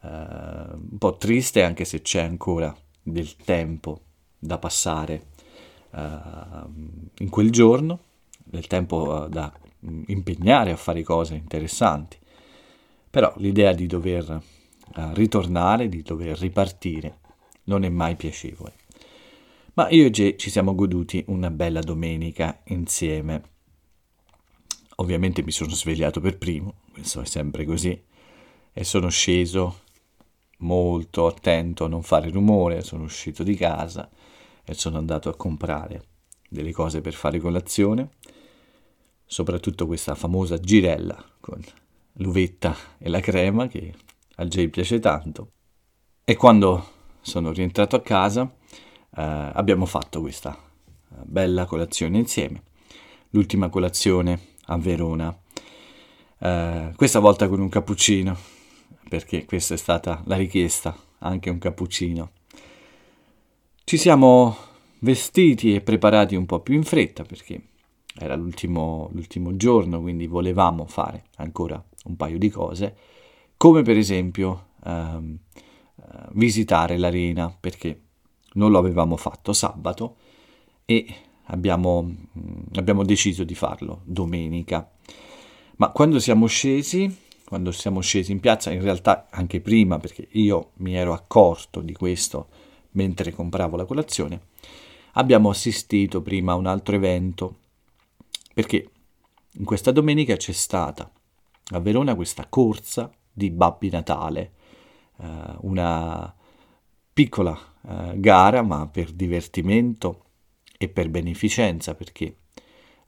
eh, 0.06 0.08
un 0.08 0.98
po' 1.00 1.18
triste 1.18 1.64
anche 1.64 1.84
se 1.84 2.02
c'è 2.02 2.22
ancora 2.22 2.76
del 3.02 3.36
tempo 3.36 4.02
da 4.38 4.58
passare 4.60 5.34
in 5.96 7.30
quel 7.30 7.52
giorno, 7.52 8.00
del 8.44 8.68
tempo 8.68 9.26
eh, 9.26 9.30
da 9.30 9.52
impegnare 10.08 10.72
a 10.72 10.76
fare 10.76 11.04
cose 11.04 11.36
interessanti. 11.36 12.18
Però 13.10 13.34
l'idea 13.38 13.74
di 13.74 13.88
dover 13.88 14.30
eh, 14.30 15.14
ritornare, 15.14 15.88
di 15.88 16.02
dover 16.02 16.38
ripartire, 16.38 17.20
non 17.66 17.84
è 17.84 17.90
mai 17.90 18.16
piacevole. 18.16 18.74
Ma 19.76 19.90
io 19.90 20.06
e 20.06 20.10
Jay 20.10 20.38
ci 20.38 20.50
siamo 20.50 20.76
goduti 20.76 21.24
una 21.28 21.50
bella 21.50 21.82
domenica 21.82 22.62
insieme. 22.66 23.54
Ovviamente 24.98 25.44
mi 25.44 25.52
sono 25.52 25.72
svegliato 25.72 26.22
per 26.22 26.38
primo, 26.38 26.76
questo 26.92 27.22
è 27.22 27.26
sempre 27.26 27.66
così, 27.66 28.02
e 28.72 28.84
sono 28.86 29.10
sceso 29.10 29.82
molto 30.60 31.28
attento 31.28 31.84
a 31.84 31.90
non 31.90 32.02
fare 32.02 32.30
rumore, 32.30 32.82
sono 32.82 33.04
uscito 33.04 33.44
di 33.44 33.56
casa 33.56 34.10
e 34.66 34.74
sono 34.74 34.98
andato 34.98 35.30
a 35.30 35.36
comprare 35.36 36.04
delle 36.50 36.72
cose 36.72 37.02
per 37.02 37.14
fare 37.14 37.40
colazione, 37.40 38.10
soprattutto 39.26 39.86
questa 39.86 40.16
famosa 40.16 40.58
girella 40.58 41.24
con 41.40 41.64
l'uvetta 42.14 42.76
e 42.98 43.10
la 43.10 43.20
crema 43.20 43.68
che 43.68 43.94
a 44.36 44.46
Jay 44.46 44.68
piace 44.68 45.00
tanto. 45.00 45.52
E 46.24 46.36
quando 46.36 46.94
sono 47.22 47.52
rientrato 47.52 47.96
a 47.96 48.02
casa 48.02 48.44
eh, 48.44 49.22
abbiamo 49.54 49.86
fatto 49.86 50.22
questa 50.22 50.56
eh, 50.56 51.16
bella 51.24 51.66
colazione 51.66 52.18
insieme, 52.18 52.64
l'ultima 53.30 53.70
colazione 53.70 54.40
a 54.66 54.78
Verona, 54.78 55.38
eh, 56.40 56.92
questa 56.96 57.20
volta 57.20 57.48
con 57.48 57.60
un 57.60 57.70
cappuccino 57.70 58.54
perché 59.08 59.46
questa 59.46 59.76
è 59.76 59.78
stata 59.78 60.22
la 60.26 60.36
richiesta, 60.36 60.96
anche 61.20 61.50
un 61.50 61.60
cappuccino. 61.60 62.32
Ci 63.88 63.98
siamo 63.98 64.58
vestiti 65.02 65.76
e 65.76 65.82
preparati 65.82 66.36
un 66.36 66.48
po' 66.48 66.60
più 66.60 66.74
in 66.74 66.82
fretta 66.82 67.24
perché 67.24 67.62
era 68.18 68.34
l'ultimo, 68.34 69.12
l'ultimo 69.14 69.56
giorno, 69.58 70.02
quindi 70.02 70.26
volevamo 70.26 70.88
fare 70.88 71.26
ancora 71.36 71.80
un 72.06 72.16
paio 72.16 72.40
di 72.40 72.50
cose, 72.50 72.96
come 73.56 73.84
per 73.84 73.96
esempio 73.96 74.70
ehm, 74.84 75.38
eh, 75.98 76.04
visitare 76.32 76.98
l'arena 76.98 77.56
perché 77.58 78.02
non 78.54 78.72
lo 78.72 78.80
avevamo 78.80 79.18
fatto 79.18 79.54
sabato 79.54 80.16
e 80.84 81.06
abbiamo, 81.44 82.02
mm, 82.02 82.62
abbiamo 82.78 83.04
deciso 83.04 83.44
di 83.44 83.54
farlo 83.54 84.02
domenica. 84.06 84.90
Ma 85.76 85.92
quando 85.92 86.18
siamo 86.18 86.48
scesi 86.48 87.24
quando 87.46 87.72
siamo 87.72 88.02
scesi 88.02 88.32
in 88.32 88.40
piazza, 88.40 88.72
in 88.72 88.82
realtà 88.82 89.28
anche 89.30 89.62
prima, 89.62 90.00
perché 90.00 90.28
io 90.32 90.72
mi 90.78 90.96
ero 90.96 91.14
accorto 91.14 91.82
di 91.82 91.94
questo 91.94 92.48
mentre 92.96 93.32
compravo 93.32 93.78
la 93.78 93.86
colazione, 93.86 94.42
abbiamo 95.14 95.50
assistito 95.50 96.22
prima 96.22 96.54
a 96.54 96.56
un 96.56 96.66
altro 96.66 96.96
evento, 96.96 97.60
perché 98.54 98.90
in 99.54 99.66
questa 99.66 99.92
domenica 99.92 100.36
c'è 100.36 100.52
stata 100.52 101.10
a 101.72 101.80
Verona 101.80 102.16
questa 102.16 102.48
corsa 102.48 103.12
di 103.32 103.50
Babbi 103.50 103.90
Natale, 103.90 104.52
eh, 105.18 105.26
una 105.62 106.34
piccola 107.14 107.58
eh, 107.88 108.20
gara, 108.20 108.62
ma 108.62 108.88
per 108.88 109.12
divertimento 109.12 110.24
e 110.78 110.90
per 110.90 111.10
beneficenza, 111.10 111.96
perché 111.96 112.38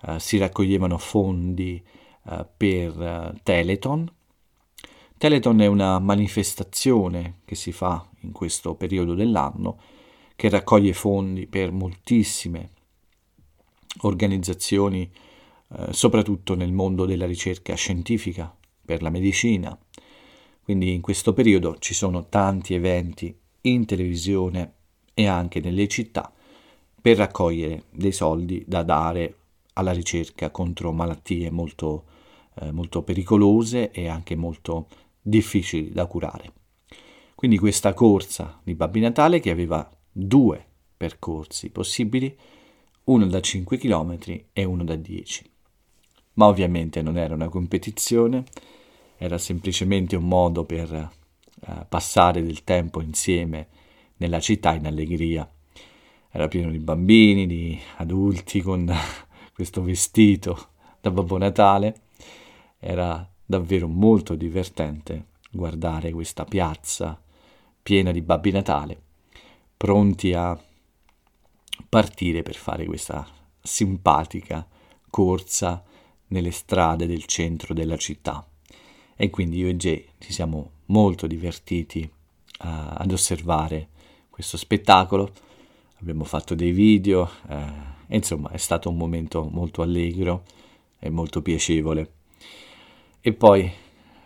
eh, 0.01 0.19
si 0.19 0.37
raccoglievano 0.37 0.97
fondi 0.97 1.83
eh, 2.29 2.45
per 2.55 3.01
eh, 3.01 3.39
Teleton, 3.43 4.11
Teleton 5.17 5.59
è 5.61 5.65
una 5.65 5.97
manifestazione 5.97 7.39
che 7.43 7.55
si 7.55 7.71
fa 7.71 8.07
in 8.27 8.31
questo 8.31 8.75
periodo 8.75 9.15
dell'anno 9.15 9.79
che 10.35 10.49
raccoglie 10.49 10.93
fondi 10.93 11.47
per 11.47 11.71
moltissime 11.71 12.69
organizzazioni, 14.01 15.09
eh, 15.69 15.93
soprattutto 15.93 16.53
nel 16.53 16.71
mondo 16.71 17.05
della 17.05 17.25
ricerca 17.25 17.73
scientifica, 17.73 18.55
per 18.85 19.01
la 19.01 19.09
medicina. 19.09 19.77
Quindi 20.63 20.93
in 20.93 21.01
questo 21.01 21.33
periodo 21.33 21.77
ci 21.79 21.93
sono 21.93 22.27
tanti 22.29 22.73
eventi 22.73 23.35
in 23.61 23.85
televisione 23.85 24.73
e 25.13 25.25
anche 25.25 25.59
nelle 25.59 25.87
città 25.87 26.31
per 27.01 27.17
raccogliere 27.17 27.83
dei 27.91 28.11
soldi 28.11 28.63
da 28.67 28.83
dare 28.83 29.35
alla 29.73 29.91
ricerca 29.91 30.51
contro 30.51 30.91
malattie 30.91 31.49
molto, 31.51 32.05
eh, 32.59 32.71
molto 32.71 33.01
pericolose 33.01 33.91
e 33.91 34.07
anche 34.07 34.35
molto 34.35 34.87
difficili 35.21 35.91
da 35.91 36.05
curare. 36.05 36.56
Quindi 37.37 37.59
questa 37.59 37.93
corsa 37.93 38.59
di 38.63 38.73
Babbi 38.73 38.99
Natale 38.99 39.39
che 39.39 39.51
aveva 39.51 39.87
due 40.11 40.65
percorsi 40.97 41.69
possibili, 41.69 42.35
uno 43.03 43.27
da 43.27 43.39
5 43.39 43.77
km 43.77 44.17
e 44.51 44.63
uno 44.63 44.83
da 44.83 44.95
10. 44.95 45.47
Ma 46.33 46.47
ovviamente 46.47 47.03
non 47.03 47.15
era 47.15 47.35
una 47.35 47.47
competizione, 47.47 48.43
era 49.17 49.37
semplicemente 49.37 50.15
un 50.15 50.27
modo 50.27 50.63
per 50.63 50.91
eh, 50.91 51.85
passare 51.87 52.41
del 52.41 52.63
tempo 52.63 53.01
insieme 53.01 53.67
nella 54.17 54.39
città 54.39 54.73
in 54.73 54.87
allegria. 54.87 55.47
era 56.31 56.47
pieno 56.47 56.71
di 56.71 56.79
bambini, 56.79 57.45
di 57.45 57.79
adulti 57.97 58.63
con 58.63 58.91
questo 59.53 59.83
vestito 59.83 60.69
da 60.99 61.11
Babbo 61.11 61.37
Natale. 61.37 62.01
Era 62.79 63.29
davvero 63.45 63.87
molto 63.87 64.33
divertente 64.33 65.25
guardare 65.51 66.09
questa 66.09 66.43
piazza 66.43 67.21
piena 67.87 68.11
di 68.11 68.21
Babbi 68.21 68.51
Natale, 68.51 69.01
pronti 69.77 70.33
a 70.33 70.61
partire 71.87 72.43
per 72.43 72.55
fare 72.55 72.85
questa 72.85 73.25
simpatica 73.61 74.67
corsa 75.09 75.85
nelle 76.27 76.51
strade 76.51 77.07
del 77.07 77.23
centro 77.23 77.73
della 77.73 77.95
città. 77.95 78.45
E 79.15 79.29
quindi 79.29 79.59
io 79.59 79.69
e 79.69 79.77
Jay 79.77 80.05
ci 80.17 80.33
siamo 80.33 80.71
molto 80.87 81.27
divertiti 81.27 82.01
uh, 82.01 82.09
ad 82.59 83.09
osservare 83.09 83.87
questo 84.29 84.57
spettacolo. 84.57 85.31
Abbiamo 86.01 86.25
fatto 86.25 86.55
dei 86.55 86.71
video, 86.71 87.29
eh, 87.47 87.55
e 88.07 88.15
insomma 88.17 88.49
è 88.49 88.57
stato 88.57 88.89
un 88.89 88.97
momento 88.97 89.47
molto 89.49 89.81
allegro 89.81 90.43
e 90.99 91.09
molto 91.09 91.41
piacevole. 91.41 92.11
E 93.21 93.31
poi, 93.31 93.71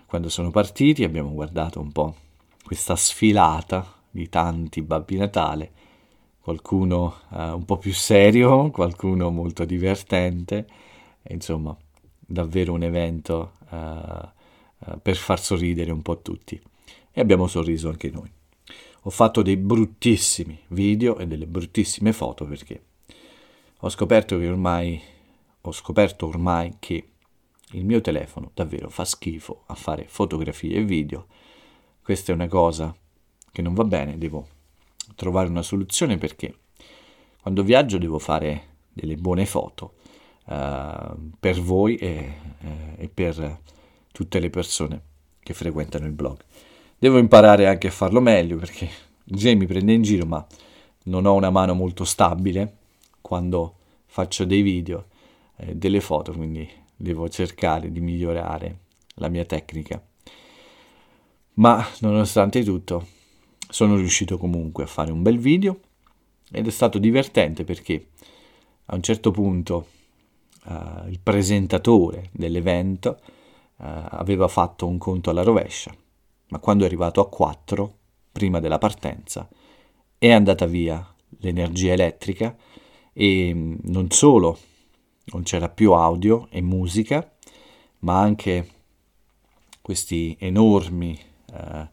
quando 0.08 0.30
sono 0.30 0.50
partiti, 0.50 1.04
abbiamo 1.04 1.32
guardato 1.32 1.80
un 1.80 1.92
po' 1.92 2.16
questa 2.72 2.96
sfilata 2.96 3.86
di 4.10 4.30
tanti 4.30 4.82
Babbi 4.82 5.18
Natale, 5.18 5.72
qualcuno 6.40 7.18
eh, 7.34 7.50
un 7.50 7.66
po' 7.66 7.78
più 7.78 7.94
serio, 7.94 8.72
qualcuno 8.72 9.30
molto 9.30 9.66
divertente, 9.66 10.66
insomma 11.24 11.78
davvero 12.18 12.72
un 12.72 12.84
evento 12.84 13.56
uh, 13.72 13.76
uh, 13.76 15.02
per 15.02 15.18
far 15.18 15.42
sorridere 15.42 15.92
un 15.92 16.02
po' 16.02 16.22
tutti. 16.22 16.62
E 17.12 17.20
abbiamo 17.20 17.48
sorriso 17.48 17.90
anche 17.90 18.10
noi. 18.10 18.32
Ho 19.02 19.10
fatto 19.10 19.42
dei 19.42 19.58
bruttissimi 19.58 20.58
video 20.68 21.18
e 21.18 21.28
delle 21.28 21.48
bruttissime 21.48 22.14
foto 22.14 22.46
perché 22.46 22.84
ho 23.80 23.90
scoperto 23.90 24.40
che 24.40 24.48
ormai 24.48 25.02
ho 25.60 25.72
scoperto 25.74 26.26
ormai 26.26 26.76
che 26.80 27.06
il 27.72 27.84
mio 27.84 28.00
telefono 28.00 28.52
davvero 28.54 28.90
fa 28.90 29.04
schifo 29.04 29.64
a 29.66 29.76
fare 29.76 30.06
fotografie 30.08 30.78
e 30.78 30.86
video. 30.86 31.28
Questa 32.04 32.32
è 32.32 32.36
una 32.36 32.48
cosa 32.48 32.96
che 33.52 33.62
non 33.62 33.74
va 33.74 33.84
bene, 33.84 34.18
devo 34.18 34.48
trovare 35.16 35.50
una 35.50 35.62
soluzione 35.62 36.18
perché 36.18 36.56
quando 37.42 37.64
viaggio 37.64 37.98
devo 37.98 38.20
fare 38.20 38.70
delle 38.94 39.16
buone 39.16 39.46
foto 39.46 39.94
uh, 40.46 41.30
per 41.40 41.62
voi 41.62 41.96
e, 41.96 42.34
e 42.98 43.08
per 43.08 43.60
tutte 44.12 44.40
le 44.40 44.50
persone 44.50 45.02
che 45.40 45.54
frequentano 45.54 46.06
il 46.06 46.12
blog. 46.12 46.38
Devo 46.98 47.18
imparare 47.18 47.68
anche 47.68 47.88
a 47.88 47.92
farlo 47.92 48.20
meglio 48.20 48.58
perché 48.58 48.90
Jay 49.24 49.56
mi 49.56 49.66
prende 49.66 49.94
in 49.94 50.02
giro, 50.02 50.26
ma 50.26 50.46
non 51.04 51.26
ho 51.26 51.34
una 51.34 51.50
mano 51.50 51.74
molto 51.74 52.04
stabile 52.04 52.78
quando 53.22 53.76
faccio 54.06 54.46
dei 54.46 54.62
video, 54.62 55.06
eh, 55.58 55.76
delle 55.76 56.02
foto, 56.02 56.32
quindi 56.34 56.70
devo 56.96 57.30
cercare 57.30 57.92
di 57.92 58.02
migliorare 58.02 58.78
la 59.16 59.30
mia 59.30 59.46
tecnica. 59.46 60.02
Ma 61.56 61.86
nonostante 62.00 62.64
tutto, 62.64 63.08
sono 63.70 63.96
riuscito 63.96 64.38
comunque 64.38 64.84
a 64.84 64.88
fare 64.88 65.12
un 65.12 65.22
bel 65.22 65.38
video 65.38 65.80
ed 66.52 66.68
è 66.68 66.72
stato 66.72 66.98
divertente 66.98 67.64
perché 67.64 68.08
a 68.86 68.96
un 68.96 69.02
certo 69.02 69.32
punto 69.32 69.88
uh, 70.66 71.08
il 71.08 71.20
presentatore 71.22 72.30
dell'evento 72.32 73.20
uh, 73.78 73.84
aveva 73.84 74.48
fatto 74.48 74.88
un 74.88 74.98
conto 74.98 75.30
alla 75.30 75.44
rovescia, 75.44 75.94
ma 76.50 76.60
quando 76.60 76.84
è 76.84 76.88
arrivato 76.88 77.22
a 77.22 77.30
4, 77.30 77.98
prima 78.32 78.60
della 78.60 78.78
partenza, 78.78 79.48
è 80.18 80.32
andata 80.32 80.66
via 80.66 81.06
l'energia 81.40 81.94
elettrica 81.94 82.56
e 83.14 83.54
mm, 83.54 83.76
non 83.84 84.10
solo 84.12 84.58
non 85.26 85.44
c'era 85.44 85.70
più 85.70 85.94
audio 85.94 86.48
e 86.50 86.62
musica, 86.62 87.30
ma 88.00 88.20
anche 88.20 88.70
questi 89.82 90.36
enormi 90.40 91.18
uh, 91.52 91.88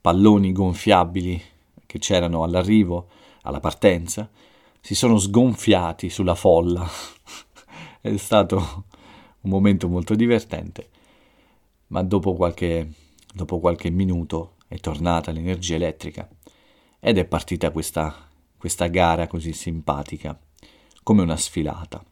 palloni 0.00 0.52
gonfiabili 0.52 1.42
che 1.86 1.98
c'erano 1.98 2.42
all'arrivo, 2.42 3.08
alla 3.42 3.60
partenza, 3.60 4.28
si 4.80 4.94
sono 4.94 5.18
sgonfiati 5.18 6.10
sulla 6.10 6.34
folla 6.34 6.88
è 8.00 8.16
stato 8.16 8.84
un 9.42 9.50
momento 9.50 9.88
molto 9.88 10.14
divertente, 10.14 10.88
ma 11.88 12.02
dopo 12.02 12.34
qualche, 12.34 12.92
dopo 13.32 13.60
qualche 13.60 13.90
minuto 13.90 14.54
è 14.66 14.78
tornata 14.78 15.30
l'energia 15.30 15.76
elettrica 15.76 16.28
ed 16.98 17.18
è 17.18 17.24
partita 17.24 17.70
questa, 17.70 18.28
questa 18.56 18.86
gara 18.86 19.26
così 19.26 19.52
simpatica, 19.52 20.38
come 21.02 21.22
una 21.22 21.36
sfilata. 21.36 22.02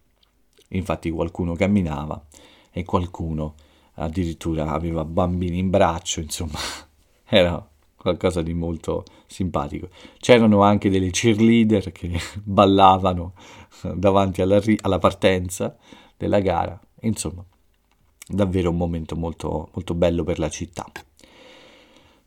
Infatti 0.69 1.11
qualcuno 1.11 1.55
camminava 1.55 2.25
e 2.71 2.85
qualcuno 2.85 3.55
addirittura 4.01 4.73
aveva 4.73 5.05
bambini 5.05 5.59
in 5.59 5.71
braccio, 5.71 6.21
insomma, 6.21 6.59
era 7.25 7.65
qualcosa 7.97 8.43
di 8.43 8.55
molto 8.55 9.05
simpatico. 9.27 9.89
C'erano 10.19 10.63
anche 10.63 10.89
delle 10.89 11.11
cheerleader 11.11 11.93
che 11.93 12.19
ballavano 12.43 13.35
davanti 13.95 14.43
alla, 14.43 14.61
alla 14.81 14.99
partenza 14.99 15.77
della 16.17 16.41
gara, 16.41 16.79
insomma, 17.01 17.45
davvero 18.27 18.71
un 18.71 18.77
momento 18.77 19.17
molto, 19.17 19.71
molto 19.73 19.95
bello 19.95 20.25
per 20.25 20.39
la 20.39 20.49
città. 20.49 20.87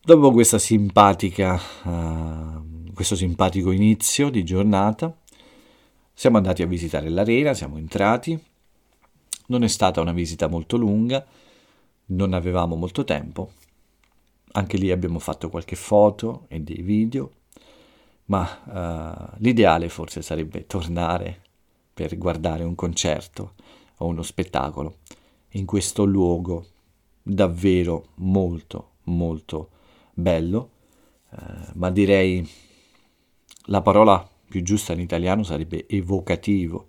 Dopo 0.00 0.32
questa 0.32 0.58
simpatica, 0.58 1.58
uh, 1.84 2.92
questo 2.92 3.16
simpatico 3.16 3.70
inizio 3.70 4.28
di 4.28 4.44
giornata, 4.44 5.16
siamo 6.12 6.36
andati 6.36 6.62
a 6.62 6.66
visitare 6.66 7.08
l'arena, 7.08 7.54
siamo 7.54 7.78
entrati. 7.78 8.38
Non 9.46 9.64
è 9.64 9.68
stata 9.68 10.00
una 10.00 10.12
visita 10.12 10.46
molto 10.46 10.76
lunga, 10.76 11.24
non 12.06 12.32
avevamo 12.32 12.76
molto 12.76 13.04
tempo, 13.04 13.52
anche 14.52 14.76
lì 14.76 14.90
abbiamo 14.90 15.18
fatto 15.18 15.48
qualche 15.48 15.76
foto 15.76 16.44
e 16.48 16.60
dei 16.60 16.82
video, 16.82 17.32
ma 18.26 19.32
uh, 19.32 19.36
l'ideale 19.38 19.88
forse 19.88 20.22
sarebbe 20.22 20.66
tornare 20.66 21.42
per 21.92 22.16
guardare 22.16 22.64
un 22.64 22.74
concerto 22.74 23.54
o 23.98 24.06
uno 24.06 24.22
spettacolo 24.22 24.98
in 25.50 25.66
questo 25.66 26.04
luogo 26.04 26.66
davvero 27.22 28.08
molto 28.16 28.92
molto 29.04 29.70
bello, 30.12 30.70
uh, 31.30 31.36
ma 31.74 31.90
direi 31.90 32.48
la 33.66 33.82
parola 33.82 34.28
più 34.48 34.62
giusta 34.62 34.92
in 34.92 35.00
italiano 35.00 35.42
sarebbe 35.42 35.86
evocativo. 35.88 36.88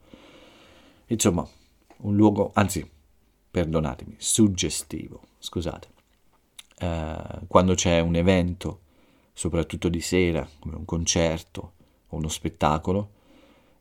Insomma, 1.08 1.48
un 1.98 2.16
luogo, 2.16 2.52
anzi, 2.54 2.88
perdonatemi, 3.56 4.16
suggestivo, 4.18 5.22
scusate 5.40 5.94
eh, 6.78 7.18
quando 7.48 7.74
c'è 7.74 8.02
un 8.02 8.16
evento, 8.16 8.82
soprattutto 9.32 9.88
di 9.88 10.02
sera, 10.02 10.46
come 10.60 10.76
un 10.76 10.84
concerto 10.84 11.72
o 12.10 12.18
uno 12.18 12.28
spettacolo, 12.28 13.12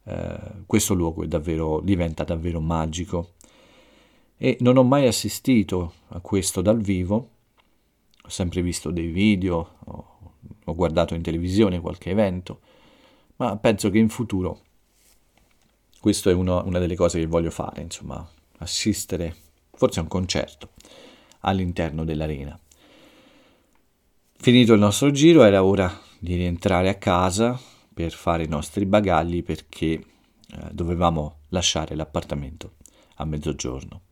eh, 0.05 0.39
questo 0.67 0.95
luogo 0.95 1.27
davvero, 1.27 1.81
diventa 1.81 2.23
davvero 2.23 2.61
magico. 2.61 3.33
E 4.37 4.59
non 4.61 4.77
ho 4.77 4.85
mai 4.85 5.07
assistito 5.07 5.95
a 6.09 6.21
questo 6.21 6.61
dal 6.61 6.81
vivo, 6.81 7.31
ho 8.23 8.29
sempre 8.29 8.63
visto 8.63 8.91
dei 8.91 9.09
video, 9.09 9.77
ho, 9.85 10.33
ho 10.65 10.75
guardato 10.75 11.15
in 11.15 11.23
televisione 11.23 11.81
qualche 11.81 12.11
evento, 12.11 12.61
ma 13.37 13.57
penso 13.57 13.91
che 13.91 13.99
in 13.99 14.09
futuro 14.09 14.61
questa 15.99 16.31
è 16.31 16.35
uno, 16.35 16.63
una 16.65 16.79
delle 16.79 16.97
cose 16.97 17.19
che 17.19 17.27
voglio 17.27 17.51
fare, 17.51 17.81
insomma, 17.81 18.29
assistere 18.59 19.44
forse 19.75 20.01
a 20.01 20.03
un 20.03 20.09
concerto 20.09 20.71
all'interno 21.41 22.05
dell'arena. 22.05 22.59
Finito 24.37 24.73
il 24.75 24.81
nostro 24.81 25.11
giro 25.11 25.43
era 25.43 25.65
ora 25.65 26.01
di 26.19 26.35
rientrare 26.37 26.89
a 26.89 26.97
casa 26.97 27.59
per 27.93 28.13
fare 28.13 28.45
i 28.45 28.49
nostri 28.49 28.85
bagagli 28.85 29.43
perché 29.43 29.87
eh, 29.87 30.05
dovevamo 30.71 31.39
lasciare 31.49 31.95
l'appartamento 31.95 32.73
a 33.17 33.25
mezzogiorno 33.25 34.03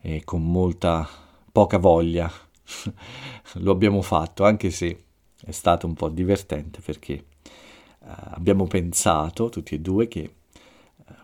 e 0.00 0.22
con 0.24 0.42
molta 0.42 1.08
poca 1.50 1.78
voglia 1.78 2.30
lo 3.54 3.72
abbiamo 3.72 4.00
fatto 4.02 4.44
anche 4.44 4.70
se 4.70 5.04
è 5.44 5.50
stato 5.50 5.86
un 5.86 5.94
po' 5.94 6.08
divertente 6.08 6.80
perché 6.80 7.12
eh, 7.12 7.24
abbiamo 8.00 8.66
pensato 8.66 9.48
tutti 9.48 9.74
e 9.74 9.80
due 9.80 10.08
che 10.08 10.20
eh, 10.20 10.32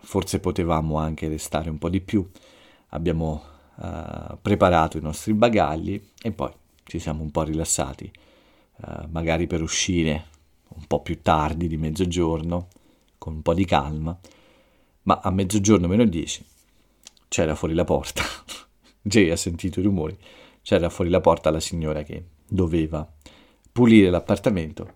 forse 0.01 0.39
potevamo 0.39 0.97
anche 0.97 1.27
restare 1.27 1.69
un 1.69 1.77
po' 1.77 1.89
di 1.89 2.01
più 2.01 2.29
abbiamo 2.89 3.43
eh, 3.81 4.37
preparato 4.41 4.97
i 4.97 5.01
nostri 5.01 5.33
bagagli 5.33 6.01
e 6.21 6.31
poi 6.31 6.51
ci 6.83 6.99
siamo 6.99 7.21
un 7.21 7.31
po' 7.31 7.43
rilassati, 7.43 8.11
uh, 8.77 9.07
magari 9.09 9.45
per 9.45 9.61
uscire 9.61 10.25
un 10.69 10.85
po' 10.87 11.01
più 11.01 11.21
tardi 11.21 11.67
di 11.67 11.77
mezzogiorno, 11.77 12.67
con 13.19 13.35
un 13.35 13.41
po' 13.43 13.53
di 13.53 13.63
calma, 13.63 14.17
ma 15.03 15.19
a 15.21 15.29
mezzogiorno 15.29 15.87
meno 15.87 16.03
10 16.03 16.45
c'era 17.27 17.53
fuori 17.53 17.75
la 17.75 17.83
porta, 17.83 18.23
Jay 19.01 19.29
ha 19.29 19.35
sentito 19.35 19.79
i 19.79 19.83
rumori, 19.83 20.17
c'era 20.63 20.89
fuori 20.89 21.11
la 21.11 21.21
porta 21.21 21.51
la 21.51 21.59
signora 21.59 22.01
che 22.01 22.23
doveva 22.47 23.07
pulire 23.71 24.09
l'appartamento, 24.09 24.95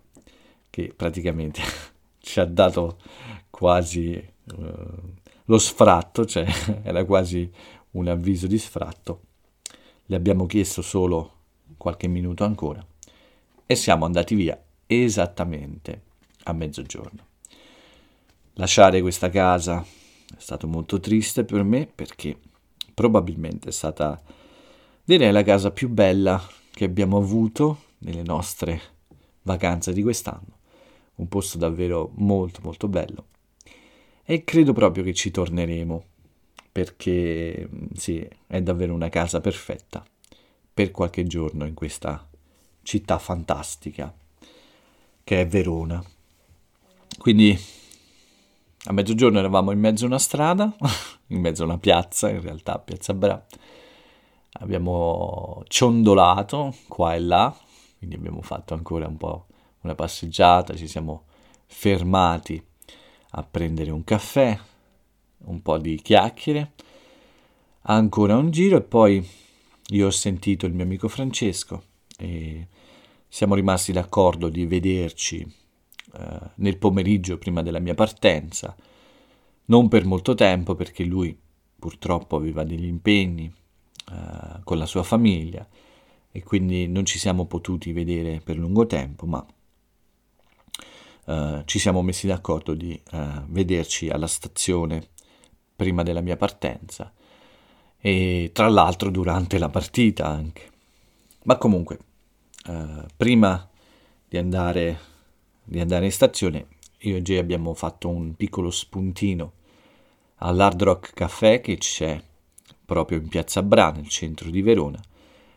che 0.68 0.92
praticamente 0.94 1.62
ci 2.18 2.40
ha 2.40 2.44
dato 2.44 2.98
quasi 3.50 4.14
eh, 4.14 4.32
lo 5.44 5.58
sfratto, 5.58 6.24
cioè 6.24 6.44
era 6.82 7.04
quasi 7.04 7.50
un 7.94 8.08
avviso 8.08 8.46
di 8.46 8.58
sfratto. 8.58 9.20
Le 10.06 10.16
abbiamo 10.16 10.46
chiesto 10.46 10.82
solo 10.82 11.32
qualche 11.76 12.06
minuto 12.06 12.44
ancora 12.44 12.84
e 13.66 13.74
siamo 13.74 14.04
andati 14.04 14.34
via 14.34 14.60
esattamente 14.86 16.02
a 16.44 16.52
mezzogiorno. 16.52 17.26
Lasciare 18.54 19.00
questa 19.00 19.30
casa 19.30 19.82
è 19.82 20.38
stato 20.38 20.66
molto 20.66 21.00
triste 21.00 21.44
per 21.44 21.62
me 21.62 21.86
perché 21.86 22.38
probabilmente 22.92 23.70
è 23.70 23.72
stata 23.72 24.20
direi 25.02 25.32
la 25.32 25.42
casa 25.42 25.70
più 25.70 25.88
bella 25.88 26.42
che 26.70 26.84
abbiamo 26.84 27.16
avuto 27.16 27.82
nelle 27.98 28.22
nostre 28.22 28.80
vacanze 29.42 29.92
di 29.92 30.02
quest'anno. 30.02 30.58
Un 31.16 31.28
posto 31.28 31.58
davvero 31.58 32.10
molto 32.14 32.60
molto 32.62 32.88
bello. 32.88 33.26
E 34.24 34.42
credo 34.42 34.72
proprio 34.72 35.04
che 35.04 35.14
ci 35.14 35.30
torneremo 35.30 36.04
perché 36.74 37.68
sì, 37.94 38.28
è 38.48 38.60
davvero 38.60 38.94
una 38.94 39.08
casa 39.08 39.40
perfetta 39.40 40.04
per 40.74 40.90
qualche 40.90 41.24
giorno 41.24 41.66
in 41.66 41.74
questa 41.74 42.28
città 42.82 43.20
fantastica 43.20 44.12
che 45.22 45.40
è 45.40 45.46
Verona. 45.46 46.02
Quindi 47.16 47.56
a 48.86 48.92
mezzogiorno 48.92 49.38
eravamo 49.38 49.70
in 49.70 49.78
mezzo 49.78 50.02
a 50.02 50.08
una 50.08 50.18
strada, 50.18 50.76
in 51.28 51.38
mezzo 51.38 51.62
a 51.62 51.66
una 51.66 51.78
piazza, 51.78 52.28
in 52.28 52.40
realtà 52.40 52.80
Piazza 52.80 53.14
Bra. 53.14 53.46
Abbiamo 54.54 55.62
ciondolato 55.68 56.74
qua 56.88 57.14
e 57.14 57.20
là, 57.20 57.56
quindi 57.98 58.16
abbiamo 58.16 58.42
fatto 58.42 58.74
ancora 58.74 59.06
un 59.06 59.16
po' 59.16 59.46
una 59.82 59.94
passeggiata, 59.94 60.74
ci 60.74 60.88
siamo 60.88 61.26
fermati 61.66 62.60
a 63.30 63.42
prendere 63.44 63.92
un 63.92 64.02
caffè, 64.02 64.58
un 65.46 65.62
po' 65.62 65.78
di 65.78 65.96
chiacchiere, 65.96 66.72
ancora 67.82 68.36
un 68.36 68.50
giro 68.50 68.76
e 68.76 68.82
poi 68.82 69.26
io 69.88 70.06
ho 70.06 70.10
sentito 70.10 70.66
il 70.66 70.72
mio 70.72 70.84
amico 70.84 71.08
Francesco 71.08 71.82
e 72.16 72.68
siamo 73.28 73.54
rimasti 73.54 73.92
d'accordo 73.92 74.48
di 74.48 74.64
vederci 74.66 75.40
eh, 75.40 76.40
nel 76.56 76.78
pomeriggio 76.78 77.38
prima 77.38 77.62
della 77.62 77.80
mia 77.80 77.94
partenza, 77.94 78.74
non 79.66 79.88
per 79.88 80.04
molto 80.04 80.34
tempo 80.34 80.74
perché 80.74 81.04
lui 81.04 81.36
purtroppo 81.78 82.36
aveva 82.36 82.64
degli 82.64 82.86
impegni 82.86 83.52
eh, 84.10 84.60
con 84.62 84.78
la 84.78 84.86
sua 84.86 85.02
famiglia 85.02 85.66
e 86.30 86.42
quindi 86.42 86.86
non 86.88 87.04
ci 87.04 87.18
siamo 87.18 87.46
potuti 87.46 87.92
vedere 87.92 88.40
per 88.40 88.56
lungo 88.56 88.86
tempo, 88.86 89.26
ma 89.26 89.44
eh, 91.26 91.62
ci 91.64 91.78
siamo 91.78 92.02
messi 92.02 92.26
d'accordo 92.26 92.74
di 92.74 92.92
eh, 93.12 93.42
vederci 93.46 94.08
alla 94.08 94.26
stazione 94.26 95.10
prima 95.76 96.02
della 96.02 96.20
mia 96.20 96.36
partenza 96.36 97.12
e 98.00 98.50
tra 98.52 98.68
l'altro 98.68 99.10
durante 99.10 99.58
la 99.58 99.68
partita 99.68 100.26
anche. 100.26 100.70
Ma 101.44 101.56
comunque 101.56 101.98
eh, 102.66 103.04
prima 103.16 103.68
di 104.28 104.36
andare, 104.36 104.98
di 105.64 105.80
andare 105.80 106.04
in 106.04 106.12
stazione, 106.12 106.66
io 106.98 107.16
e 107.16 107.22
Jay 107.22 107.38
abbiamo 107.38 107.74
fatto 107.74 108.08
un 108.08 108.34
piccolo 108.34 108.70
spuntino 108.70 109.52
all'Hard 110.36 110.82
Rock 110.82 111.12
Café 111.14 111.60
che 111.60 111.76
c'è 111.76 112.20
proprio 112.84 113.18
in 113.18 113.28
Piazza 113.28 113.62
Bra, 113.62 113.90
nel 113.90 114.08
centro 114.08 114.50
di 114.50 114.62
Verona, 114.62 115.00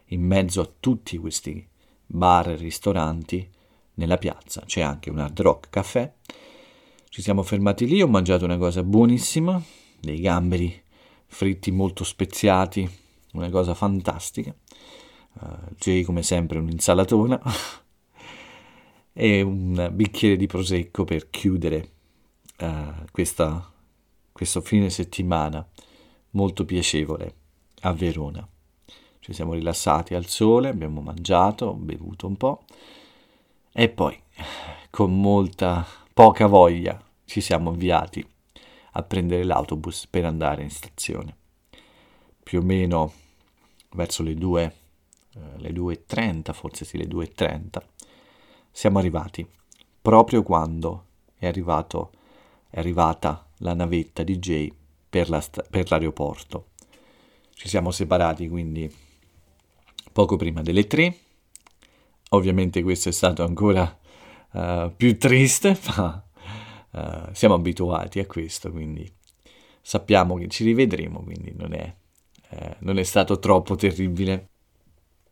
in 0.07 0.21
mezzo 0.21 0.61
a 0.61 0.69
tutti 0.79 1.17
questi 1.17 1.65
bar 2.05 2.49
e 2.49 2.55
ristoranti 2.55 3.49
nella 3.95 4.17
piazza. 4.17 4.61
C'è 4.65 4.81
anche 4.81 5.09
un 5.09 5.19
Hard 5.19 5.41
Rock 5.41 5.69
Café. 5.69 6.13
Ci 7.09 7.21
siamo 7.21 7.43
fermati 7.43 7.85
lì, 7.87 8.01
ho 8.01 8.07
mangiato 8.07 8.45
una 8.45 8.57
cosa 8.57 8.83
buonissima, 8.83 9.61
dei 9.99 10.19
gamberi 10.19 10.83
fritti 11.25 11.71
molto 11.71 12.03
speziati, 12.03 12.89
una 13.33 13.49
cosa 13.49 13.73
fantastica. 13.73 14.53
Uh, 15.39 15.73
Jay 15.77 16.01
come 16.01 16.23
sempre 16.23 16.57
un'insalatona 16.57 17.39
e 19.13 19.41
un 19.41 19.89
bicchiere 19.93 20.35
di 20.35 20.47
prosecco 20.47 21.03
per 21.03 21.29
chiudere 21.29 21.89
uh, 22.59 23.05
questa, 23.11 23.71
questo 24.31 24.61
fine 24.61 24.89
settimana 24.89 25.67
molto 26.31 26.65
piacevole 26.65 27.35
a 27.81 27.93
Verona. 27.93 28.47
Ci 29.19 29.33
siamo 29.33 29.53
rilassati 29.53 30.15
al 30.15 30.25
sole, 30.25 30.69
abbiamo 30.69 31.01
mangiato, 31.01 31.73
bevuto 31.73 32.27
un 32.27 32.37
po' 32.37 32.63
e 33.73 33.89
poi 33.89 34.19
con 34.89 35.19
molta 35.19 35.85
poca 36.13 36.47
voglia 36.47 36.99
ci 37.25 37.41
siamo 37.41 37.69
avviati 37.69 38.25
a 38.97 39.03
prendere 39.03 39.43
l'autobus 39.43 40.07
per 40.07 40.25
andare 40.25 40.63
in 40.63 40.71
stazione. 40.71 41.35
Più 42.41 42.59
o 42.59 42.63
meno 42.63 43.13
verso 43.91 44.23
le 44.23 44.33
2 44.33 44.73
eh, 45.37 45.59
le 45.59 45.71
2.30, 45.71 46.53
forse 46.53 46.83
sì, 46.83 46.97
le 46.97 47.05
2.30, 47.05 47.81
siamo 48.71 48.97
arrivati 48.97 49.47
proprio 50.01 50.41
quando 50.41 51.05
è, 51.37 51.45
arrivato, 51.47 52.11
è 52.69 52.79
arrivata 52.79 53.47
la 53.57 53.73
navetta 53.73 54.23
Jay 54.23 54.73
per, 55.09 55.29
la 55.29 55.43
per 55.69 55.89
l'aeroporto. 55.89 56.69
Ci 57.53 57.67
siamo 57.67 57.91
separati 57.91 58.47
quindi 58.47 58.91
poco 60.11 60.35
prima 60.37 60.61
delle 60.61 60.87
3. 60.87 61.17
Ovviamente 62.31 62.83
questo 62.83 63.09
è 63.09 63.11
stato 63.11 63.43
ancora 63.43 63.97
uh, 64.51 64.91
più 64.95 65.17
triste, 65.17 65.77
ma 65.95 66.23
uh, 66.97 67.33
siamo 67.33 67.55
abituati 67.55 68.19
a 68.19 68.25
questo, 68.25 68.71
quindi 68.71 69.09
sappiamo 69.81 70.35
che 70.35 70.47
ci 70.47 70.63
rivedremo, 70.63 71.21
quindi 71.23 71.53
non 71.55 71.73
è, 71.73 71.95
uh, 72.49 72.75
non 72.79 72.97
è 72.97 73.03
stato 73.03 73.39
troppo 73.39 73.75
terribile. 73.75 74.49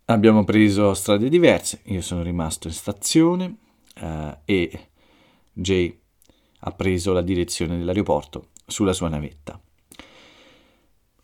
Abbiamo 0.06 0.44
preso 0.44 0.94
strade 0.94 1.30
diverse, 1.30 1.82
io 1.86 2.02
sono 2.02 2.22
rimasto 2.22 2.68
in 2.68 2.74
stazione 2.74 3.58
uh, 4.02 4.38
e 4.46 4.90
Jay 5.52 6.00
ha 6.60 6.72
preso 6.72 7.12
la 7.12 7.22
direzione 7.22 7.78
dell'aeroporto 7.78 8.50
sulla 8.66 8.94
sua 8.94 9.10
navetta. 9.10 9.60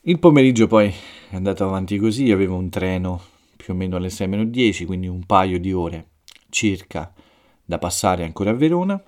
Il 0.02 0.18
pomeriggio 0.18 0.66
poi 0.66 0.92
è 1.30 1.36
andato 1.36 1.64
avanti 1.64 1.98
così, 1.98 2.24
io 2.24 2.34
avevo 2.34 2.56
un 2.56 2.70
treno 2.70 3.22
più 3.56 3.74
o 3.74 3.78
meno 3.78 3.98
alle 3.98 4.08
6-10, 4.08 4.86
quindi 4.86 5.08
un 5.08 5.24
paio 5.26 5.60
di 5.60 5.72
ore 5.72 6.08
circa 6.50 7.14
da 7.64 7.78
passare 7.78 8.24
ancora 8.24 8.50
a 8.50 8.54
Verona 8.54 9.02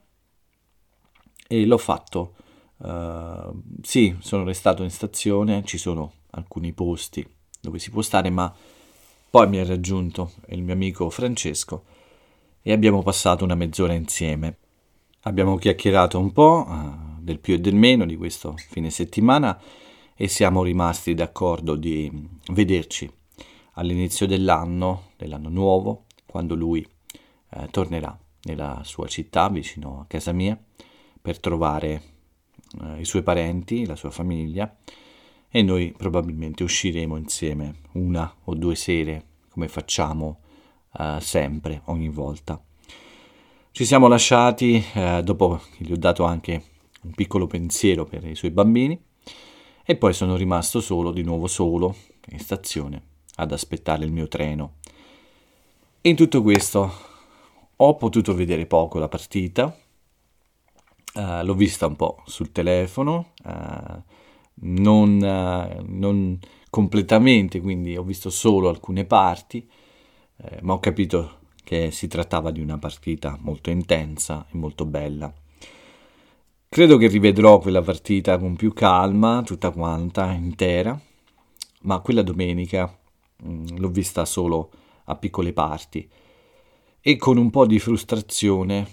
e 1.61 1.65
l'ho 1.65 1.77
fatto. 1.77 2.33
Uh, 2.77 3.61
sì, 3.81 4.15
sono 4.19 4.43
restato 4.43 4.83
in 4.83 4.89
stazione, 4.89 5.63
ci 5.63 5.77
sono 5.77 6.13
alcuni 6.31 6.73
posti 6.73 7.25
dove 7.61 7.79
si 7.79 7.91
può 7.91 8.01
stare, 8.01 8.29
ma 8.29 8.53
poi 9.29 9.47
mi 9.47 9.59
ha 9.59 9.65
raggiunto 9.65 10.31
il 10.47 10.63
mio 10.63 10.73
amico 10.73 11.09
Francesco 11.09 11.85
e 12.61 12.71
abbiamo 12.71 13.03
passato 13.03 13.43
una 13.43 13.55
mezz'ora 13.55 13.93
insieme. 13.93 14.57
Abbiamo 15.21 15.55
chiacchierato 15.55 16.19
un 16.19 16.33
po' 16.33 16.65
uh, 16.67 17.21
del 17.21 17.39
più 17.39 17.53
e 17.53 17.59
del 17.59 17.75
meno 17.75 18.05
di 18.05 18.17
questo 18.17 18.55
fine 18.57 18.89
settimana 18.89 19.59
e 20.15 20.27
siamo 20.27 20.63
rimasti 20.63 21.13
d'accordo 21.13 21.75
di 21.75 22.11
vederci 22.51 23.09
all'inizio 23.73 24.27
dell'anno, 24.27 25.11
dell'anno 25.15 25.49
nuovo, 25.49 26.05
quando 26.25 26.53
lui 26.53 26.85
eh, 27.49 27.67
tornerà 27.71 28.15
nella 28.43 28.81
sua 28.83 29.07
città 29.07 29.49
vicino 29.49 30.01
a 30.01 30.05
casa 30.07 30.31
mia 30.31 30.57
per 31.23 31.39
trovare 31.39 32.01
eh, 32.81 32.99
i 32.99 33.05
suoi 33.05 33.23
parenti, 33.23 33.85
la 33.85 33.95
sua 33.95 34.11
famiglia 34.11 34.75
e 35.49 35.61
noi 35.61 35.93
probabilmente 35.95 36.63
usciremo 36.63 37.15
insieme 37.15 37.75
una 37.93 38.31
o 38.43 38.53
due 38.55 38.75
sere 38.75 39.25
come 39.49 39.67
facciamo 39.67 40.39
uh, 40.93 41.19
sempre, 41.19 41.81
ogni 41.85 42.09
volta. 42.09 42.61
Ci 43.71 43.85
siamo 43.85 44.07
lasciati 44.07 44.83
uh, 44.95 45.21
dopo 45.21 45.61
che 45.77 45.85
gli 45.85 45.91
ho 45.91 45.97
dato 45.97 46.23
anche 46.23 46.63
un 47.03 47.11
piccolo 47.11 47.45
pensiero 47.45 48.03
per 48.03 48.25
i 48.25 48.33
suoi 48.33 48.49
bambini 48.49 48.99
e 49.85 49.95
poi 49.95 50.11
sono 50.11 50.35
rimasto 50.35 50.81
solo, 50.81 51.11
di 51.11 51.21
nuovo 51.21 51.45
solo, 51.45 51.95
in 52.31 52.39
stazione, 52.39 53.01
ad 53.35 53.51
aspettare 53.51 54.03
il 54.03 54.11
mio 54.11 54.27
treno. 54.27 54.77
In 56.01 56.15
tutto 56.15 56.41
questo 56.41 56.91
ho 57.75 57.95
potuto 57.95 58.33
vedere 58.33 58.65
poco 58.65 58.97
la 58.97 59.07
partita, 59.07 59.77
uh, 61.15 61.43
l'ho 61.43 61.53
vista 61.53 61.87
un 61.87 61.95
po' 61.95 62.21
sul 62.25 62.51
telefono, 62.51 63.33
uh, 63.43 64.01
non, 64.65 65.15
uh, 65.15 65.83
non, 65.87 66.39
completamente, 66.69 67.61
quindi 67.61 67.95
ho 67.97 68.03
visto 68.03 68.29
solo 68.29 68.69
alcune 68.69 69.05
parti, 69.05 69.67
eh, 70.37 70.59
ma 70.61 70.73
ho 70.73 70.79
capito 70.79 71.41
che 71.63 71.91
si 71.91 72.07
trattava 72.07 72.51
di 72.51 72.61
una 72.61 72.77
partita 72.77 73.37
molto 73.41 73.69
intensa 73.69 74.45
e 74.51 74.57
molto 74.57 74.85
bella. 74.85 75.31
Credo 76.67 76.97
che 76.97 77.07
rivedrò 77.07 77.59
quella 77.59 77.83
partita 77.83 78.39
con 78.39 78.55
più 78.55 78.73
calma, 78.73 79.43
tutta 79.45 79.69
quanta, 79.69 80.31
intera, 80.31 80.99
ma 81.81 81.99
quella 81.99 82.23
domenica 82.23 82.91
mh, 83.43 83.49
mm, 83.49 83.65
l'ho 83.77 83.89
vista 83.89 84.25
solo 84.25 84.71
a 85.05 85.15
piccole 85.15 85.53
parti 85.53 86.09
e 86.99 87.17
con 87.17 87.37
un 87.37 87.49
po' 87.49 87.67
di 87.67 87.77
frustrazione 87.77 88.87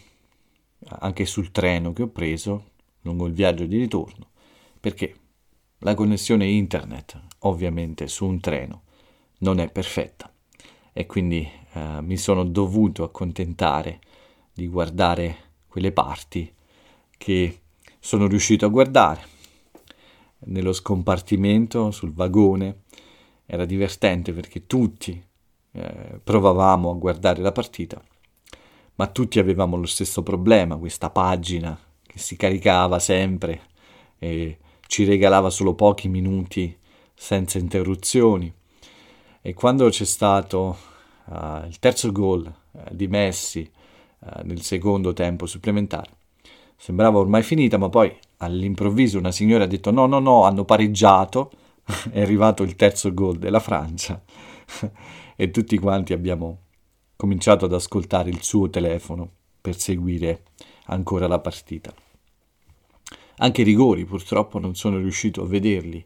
anche 0.88 1.26
sul 1.26 1.50
treno 1.50 1.92
che 1.92 2.02
ho 2.02 2.08
preso 2.08 2.70
lungo 3.02 3.26
il 3.26 3.32
viaggio 3.32 3.66
di 3.66 3.78
ritorno, 3.78 4.30
perché 4.78 5.14
la 5.78 5.94
connessione 5.94 6.46
internet, 6.46 7.20
ovviamente 7.40 8.06
su 8.08 8.26
un 8.26 8.40
treno, 8.40 8.82
non 9.38 9.58
è 9.58 9.70
perfetta 9.70 10.32
e 10.92 11.06
quindi 11.06 11.48
eh, 11.72 12.00
mi 12.02 12.16
sono 12.16 12.44
dovuto 12.44 13.04
accontentare 13.04 14.00
di 14.52 14.66
guardare 14.66 15.36
quelle 15.66 15.92
parti 15.92 16.52
che 17.16 17.60
sono 17.98 18.26
riuscito 18.26 18.66
a 18.66 18.70
guardare. 18.70 19.38
Nello 20.40 20.72
scompartimento, 20.72 21.90
sul 21.90 22.12
vagone, 22.12 22.82
era 23.46 23.64
divertente 23.64 24.32
perché 24.32 24.66
tutti 24.66 25.22
eh, 25.72 26.20
provavamo 26.22 26.90
a 26.90 26.94
guardare 26.94 27.40
la 27.42 27.52
partita, 27.52 28.02
ma 29.00 29.06
tutti 29.06 29.38
avevamo 29.38 29.78
lo 29.78 29.86
stesso 29.86 30.22
problema, 30.22 30.76
questa 30.76 31.08
pagina 31.08 31.74
che 32.06 32.18
si 32.18 32.36
caricava 32.36 32.98
sempre 32.98 33.62
e 34.18 34.58
ci 34.86 35.04
regalava 35.04 35.48
solo 35.48 35.72
pochi 35.72 36.06
minuti 36.06 36.76
senza 37.14 37.56
interruzioni. 37.56 38.52
E 39.40 39.54
quando 39.54 39.88
c'è 39.88 40.04
stato 40.04 40.76
uh, 41.24 41.64
il 41.66 41.78
terzo 41.78 42.12
gol 42.12 42.44
uh, 42.72 42.80
di 42.90 43.08
Messi 43.08 43.70
uh, 44.18 44.42
nel 44.42 44.60
secondo 44.60 45.14
tempo 45.14 45.46
supplementare, 45.46 46.10
sembrava 46.76 47.20
ormai 47.20 47.42
finita, 47.42 47.78
ma 47.78 47.88
poi 47.88 48.14
all'improvviso 48.36 49.16
una 49.16 49.32
signora 49.32 49.64
ha 49.64 49.66
detto 49.66 49.90
no, 49.90 50.04
no, 50.04 50.18
no, 50.18 50.44
hanno 50.44 50.66
pareggiato, 50.66 51.50
è 52.12 52.20
arrivato 52.20 52.62
il 52.62 52.76
terzo 52.76 53.14
gol 53.14 53.38
della 53.38 53.60
Francia 53.60 54.22
e 55.36 55.50
tutti 55.50 55.78
quanti 55.78 56.12
abbiamo 56.12 56.68
cominciato 57.20 57.66
ad 57.66 57.74
ascoltare 57.74 58.30
il 58.30 58.42
suo 58.42 58.70
telefono 58.70 59.28
per 59.60 59.78
seguire 59.78 60.44
ancora 60.86 61.28
la 61.28 61.38
partita. 61.38 61.92
Anche 63.36 63.60
i 63.60 63.64
rigori 63.64 64.06
purtroppo 64.06 64.58
non 64.58 64.74
sono 64.74 64.96
riuscito 64.96 65.42
a 65.42 65.46
vederli, 65.46 66.02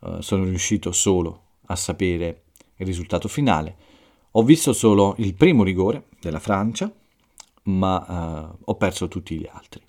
uh, 0.00 0.20
sono 0.20 0.42
riuscito 0.42 0.90
solo 0.90 1.42
a 1.66 1.76
sapere 1.76 2.42
il 2.74 2.86
risultato 2.86 3.28
finale. 3.28 3.76
Ho 4.32 4.42
visto 4.42 4.72
solo 4.72 5.14
il 5.18 5.34
primo 5.34 5.62
rigore 5.62 6.08
della 6.20 6.40
Francia, 6.40 6.92
ma 7.64 8.50
uh, 8.50 8.58
ho 8.64 8.74
perso 8.74 9.06
tutti 9.06 9.38
gli 9.38 9.48
altri. 9.48 9.80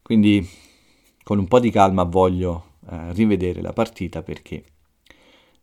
Quindi 0.00 0.48
con 1.22 1.38
un 1.38 1.48
po' 1.48 1.60
di 1.60 1.70
calma 1.70 2.04
voglio 2.04 2.76
uh, 2.80 3.10
rivedere 3.10 3.60
la 3.60 3.74
partita 3.74 4.22
perché 4.22 4.64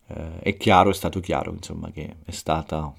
è 0.06 0.54
chiaro, 0.58 0.90
è 0.90 0.92
stato 0.92 1.18
chiaro 1.18 1.50
insomma 1.50 1.90
che 1.90 2.16
è 2.26 2.30
stata 2.30 2.94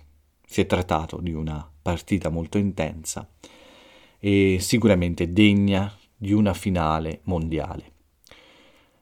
si 0.45 0.61
è 0.61 0.65
trattato 0.65 1.19
di 1.19 1.33
una 1.33 1.69
partita 1.81 2.29
molto 2.29 2.57
intensa 2.57 3.29
e 4.19 4.57
sicuramente 4.59 5.31
degna 5.31 5.93
di 6.15 6.33
una 6.33 6.53
finale 6.53 7.19
mondiale. 7.23 7.91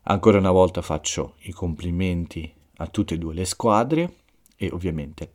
Ancora 0.04 0.38
una 0.38 0.52
volta 0.52 0.82
faccio 0.82 1.36
i 1.42 1.52
complimenti 1.52 2.52
a 2.78 2.88
tutte 2.88 3.14
e 3.14 3.18
due 3.18 3.34
le 3.34 3.46
squadre 3.46 4.16
e 4.58 4.70
ovviamente 4.72 5.34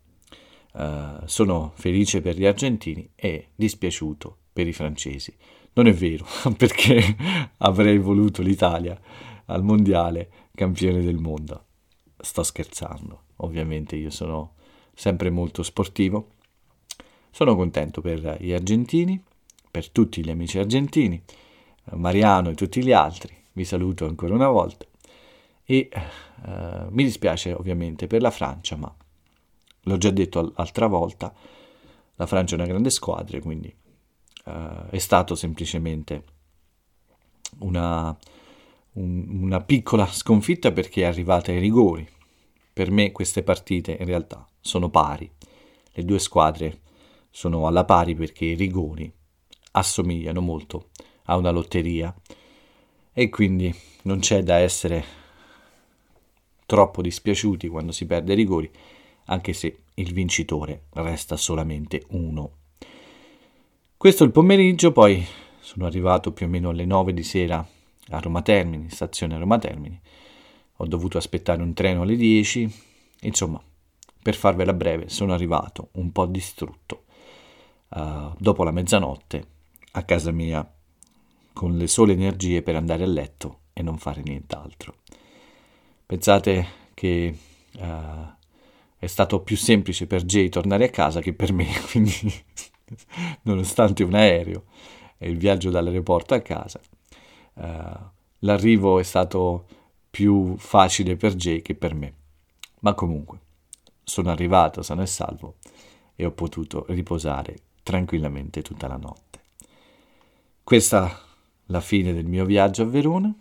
uh, 0.74 1.24
sono 1.24 1.72
felice 1.74 2.20
per 2.20 2.36
gli 2.36 2.44
argentini 2.44 3.10
e 3.14 3.48
dispiaciuto 3.54 4.36
per 4.52 4.66
i 4.66 4.72
francesi. 4.72 5.34
Non 5.72 5.86
è 5.86 5.92
vero, 5.92 6.26
perché 6.56 7.16
avrei 7.58 7.98
voluto 7.98 8.42
l'Italia 8.42 9.00
al 9.46 9.62
mondiale 9.62 10.30
campione 10.54 11.02
del 11.02 11.16
mondo. 11.16 11.64
Sto 12.18 12.42
scherzando, 12.42 13.22
ovviamente 13.36 13.96
io 13.96 14.10
sono 14.10 14.54
sempre 14.98 15.30
molto 15.30 15.62
sportivo. 15.62 16.30
Sono 17.30 17.54
contento 17.54 18.00
per 18.00 18.38
gli 18.40 18.52
argentini, 18.52 19.22
per 19.70 19.90
tutti 19.90 20.24
gli 20.24 20.28
amici 20.28 20.58
argentini, 20.58 21.22
Mariano 21.92 22.50
e 22.50 22.54
tutti 22.54 22.82
gli 22.82 22.90
altri. 22.90 23.32
Vi 23.52 23.64
saluto 23.64 24.06
ancora 24.06 24.34
una 24.34 24.48
volta 24.48 24.84
e 25.64 25.88
uh, 25.92 26.88
mi 26.90 27.04
dispiace 27.04 27.52
ovviamente 27.52 28.08
per 28.08 28.22
la 28.22 28.32
Francia, 28.32 28.74
ma 28.74 28.92
l'ho 29.82 29.98
già 29.98 30.10
detto 30.10 30.52
l'altra 30.56 30.88
volta, 30.88 31.32
la 32.16 32.26
Francia 32.26 32.56
è 32.56 32.58
una 32.58 32.66
grande 32.66 32.90
squadra, 32.90 33.38
quindi 33.40 33.72
uh, 34.46 34.88
è 34.90 34.98
stato 34.98 35.36
semplicemente 35.36 36.24
una, 37.58 38.16
un, 38.94 39.42
una 39.42 39.60
piccola 39.60 40.06
sconfitta 40.06 40.72
perché 40.72 41.02
è 41.02 41.06
arrivata 41.06 41.52
ai 41.52 41.60
rigori. 41.60 42.16
Per 42.78 42.92
me 42.92 43.10
queste 43.10 43.42
partite 43.42 43.96
in 43.98 44.06
realtà 44.06 44.46
sono 44.60 44.88
pari. 44.88 45.28
Le 45.90 46.04
due 46.04 46.20
squadre 46.20 46.82
sono 47.28 47.66
alla 47.66 47.84
pari 47.84 48.14
perché 48.14 48.44
i 48.44 48.54
rigori 48.54 49.12
assomigliano 49.72 50.40
molto 50.40 50.90
a 51.24 51.36
una 51.36 51.50
lotteria 51.50 52.14
e 53.12 53.28
quindi 53.30 53.74
non 54.02 54.20
c'è 54.20 54.44
da 54.44 54.58
essere 54.58 55.04
troppo 56.66 57.02
dispiaciuti 57.02 57.66
quando 57.66 57.90
si 57.90 58.06
perde 58.06 58.34
i 58.34 58.36
rigori, 58.36 58.70
anche 59.24 59.54
se 59.54 59.78
il 59.94 60.12
vincitore 60.12 60.84
resta 60.90 61.36
solamente 61.36 62.04
uno. 62.10 62.58
Questo 63.96 64.22
il 64.22 64.30
pomeriggio, 64.30 64.92
poi 64.92 65.26
sono 65.58 65.84
arrivato 65.84 66.32
più 66.32 66.46
o 66.46 66.48
meno 66.48 66.68
alle 66.68 66.84
9 66.84 67.12
di 67.12 67.24
sera 67.24 67.58
a 68.10 68.18
Roma 68.20 68.42
Termini, 68.42 68.88
stazione 68.88 69.36
Roma 69.36 69.58
Termini. 69.58 70.00
Ho 70.80 70.86
dovuto 70.86 71.18
aspettare 71.18 71.62
un 71.62 71.74
treno 71.74 72.02
alle 72.02 72.16
10, 72.16 72.72
insomma, 73.22 73.60
per 74.22 74.34
farvela 74.34 74.72
breve, 74.72 75.08
sono 75.08 75.32
arrivato 75.32 75.88
un 75.92 76.12
po' 76.12 76.26
distrutto 76.26 77.04
uh, 77.88 78.34
dopo 78.38 78.62
la 78.62 78.70
mezzanotte 78.70 79.46
a 79.92 80.02
casa 80.04 80.30
mia 80.30 80.70
con 81.52 81.76
le 81.76 81.88
sole 81.88 82.12
energie 82.12 82.62
per 82.62 82.76
andare 82.76 83.02
a 83.02 83.06
letto 83.06 83.60
e 83.72 83.82
non 83.82 83.98
fare 83.98 84.22
nient'altro. 84.22 84.94
Pensate 86.06 86.66
che 86.94 87.36
uh, 87.72 87.82
è 88.98 89.06
stato 89.06 89.40
più 89.40 89.56
semplice 89.56 90.06
per 90.06 90.24
Jay 90.24 90.48
tornare 90.48 90.84
a 90.84 90.90
casa 90.90 91.20
che 91.20 91.32
per 91.32 91.52
me, 91.52 91.66
quindi 91.90 92.12
nonostante 93.42 94.04
un 94.04 94.14
aereo 94.14 94.64
e 95.18 95.28
il 95.28 95.38
viaggio 95.38 95.70
dall'aeroporto 95.70 96.34
a 96.34 96.40
casa, 96.40 96.80
uh, 97.54 97.62
l'arrivo 98.40 99.00
è 99.00 99.02
stato 99.02 99.66
più 100.18 100.56
facile 100.56 101.14
per 101.14 101.36
Jay 101.36 101.62
che 101.62 101.76
per 101.76 101.94
me. 101.94 102.12
Ma 102.80 102.92
comunque, 102.94 103.38
sono 104.02 104.30
arrivato 104.30 104.82
sano 104.82 105.02
e 105.02 105.06
salvo 105.06 105.58
e 106.16 106.24
ho 106.24 106.32
potuto 106.32 106.86
riposare 106.88 107.56
tranquillamente 107.84 108.60
tutta 108.60 108.88
la 108.88 108.96
notte. 108.96 109.40
Questa 110.64 111.08
è 111.08 111.16
la 111.66 111.80
fine 111.80 112.12
del 112.12 112.26
mio 112.26 112.44
viaggio 112.44 112.82
a 112.82 112.86
Verona. 112.86 113.32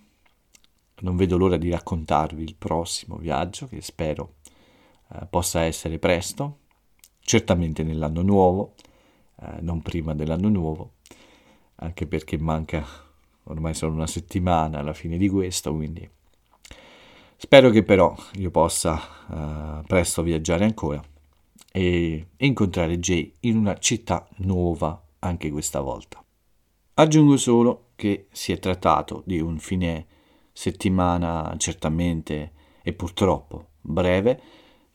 Non 0.99 1.15
vedo 1.15 1.35
l'ora 1.37 1.57
di 1.57 1.71
raccontarvi 1.71 2.43
il 2.43 2.53
prossimo 2.53 3.15
viaggio 3.15 3.65
che 3.65 3.81
spero 3.81 4.35
eh, 5.13 5.25
possa 5.25 5.61
essere 5.61 5.97
presto, 5.97 6.59
certamente 7.21 7.81
nell'anno 7.81 8.21
nuovo, 8.21 8.75
eh, 9.41 9.61
non 9.61 9.81
prima 9.81 10.13
dell'anno 10.13 10.49
nuovo, 10.49 10.91
anche 11.77 12.05
perché 12.05 12.37
manca 12.37 12.85
ormai 13.45 13.73
solo 13.73 13.93
una 13.93 14.05
settimana 14.05 14.77
alla 14.77 14.93
fine 14.93 15.17
di 15.17 15.27
questo, 15.27 15.73
quindi 15.73 16.07
Spero 17.39 17.69
che 17.69 17.83
però 17.83 18.15
io 18.33 18.49
possa 18.49 18.99
uh, 19.27 19.85
presto 19.85 20.23
viaggiare 20.23 20.65
ancora 20.65 20.99
e 21.71 22.29
incontrare 22.35 22.97
Jay 22.97 23.31
in 23.41 23.57
una 23.57 23.77
città 23.77 24.27
nuova 24.37 24.99
anche 25.19 25.51
questa 25.51 25.79
volta. 25.81 26.23
Aggiungo 26.95 27.37
solo 27.37 27.89
che 27.95 28.25
si 28.31 28.51
è 28.51 28.57
trattato 28.57 29.21
di 29.23 29.39
un 29.39 29.59
fine 29.59 30.07
settimana 30.51 31.53
certamente 31.59 32.53
e 32.81 32.93
purtroppo 32.93 33.67
breve 33.81 34.41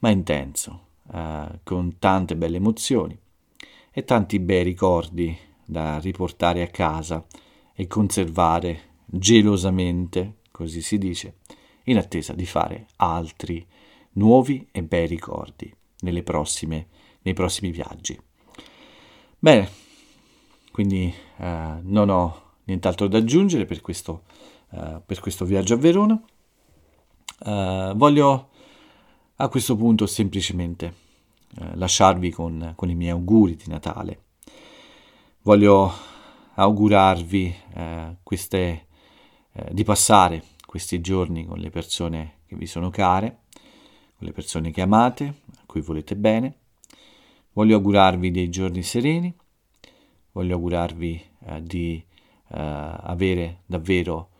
ma 0.00 0.10
intenso, 0.10 0.86
uh, 1.12 1.60
con 1.62 1.96
tante 2.00 2.34
belle 2.34 2.56
emozioni 2.56 3.16
e 3.92 4.02
tanti 4.02 4.40
bei 4.40 4.64
ricordi 4.64 5.38
da 5.64 6.00
riportare 6.00 6.62
a 6.62 6.66
casa 6.66 7.24
e 7.72 7.86
conservare 7.86 8.80
gelosamente, 9.06 10.38
così 10.50 10.82
si 10.82 10.98
dice, 10.98 11.36
in 11.84 11.96
attesa 11.96 12.32
di 12.32 12.46
fare 12.46 12.86
altri 12.96 13.66
nuovi 14.12 14.68
e 14.70 14.82
bei 14.82 15.06
ricordi 15.06 15.74
prossime, 16.22 16.88
nei 17.22 17.34
prossimi 17.34 17.70
viaggi. 17.70 18.18
Bene, 19.38 19.68
quindi 20.70 21.12
eh, 21.38 21.78
non 21.82 22.08
ho 22.08 22.42
nient'altro 22.64 23.08
da 23.08 23.18
aggiungere 23.18 23.64
per 23.64 23.80
questo, 23.80 24.22
eh, 24.70 25.00
per 25.04 25.20
questo 25.20 25.44
viaggio 25.44 25.74
a 25.74 25.78
Verona. 25.78 26.22
Eh, 27.44 27.92
voglio 27.94 28.50
a 29.36 29.48
questo 29.48 29.76
punto 29.76 30.06
semplicemente 30.06 30.94
eh, 31.58 31.76
lasciarvi 31.76 32.30
con, 32.30 32.72
con, 32.76 32.88
i 32.88 32.94
miei 32.94 33.10
auguri 33.10 33.56
di 33.56 33.64
Natale. 33.66 34.22
Voglio 35.42 35.92
augurarvi 36.54 37.54
eh, 37.74 38.16
queste, 38.22 38.86
eh, 39.52 39.68
di 39.72 39.82
passare 39.82 40.42
questi 40.72 41.02
giorni 41.02 41.44
con 41.44 41.58
le 41.58 41.68
persone 41.68 42.36
che 42.46 42.56
vi 42.56 42.66
sono 42.66 42.88
care, 42.88 43.40
con 44.16 44.26
le 44.26 44.32
persone 44.32 44.70
che 44.70 44.80
amate, 44.80 45.42
a 45.58 45.64
cui 45.66 45.82
volete 45.82 46.16
bene. 46.16 46.60
Voglio 47.52 47.76
augurarvi 47.76 48.30
dei 48.30 48.48
giorni 48.48 48.82
sereni, 48.82 49.36
voglio 50.30 50.54
augurarvi 50.54 51.22
eh, 51.44 51.62
di 51.62 52.02
eh, 52.48 52.58
avere 52.58 53.64
davvero 53.66 54.30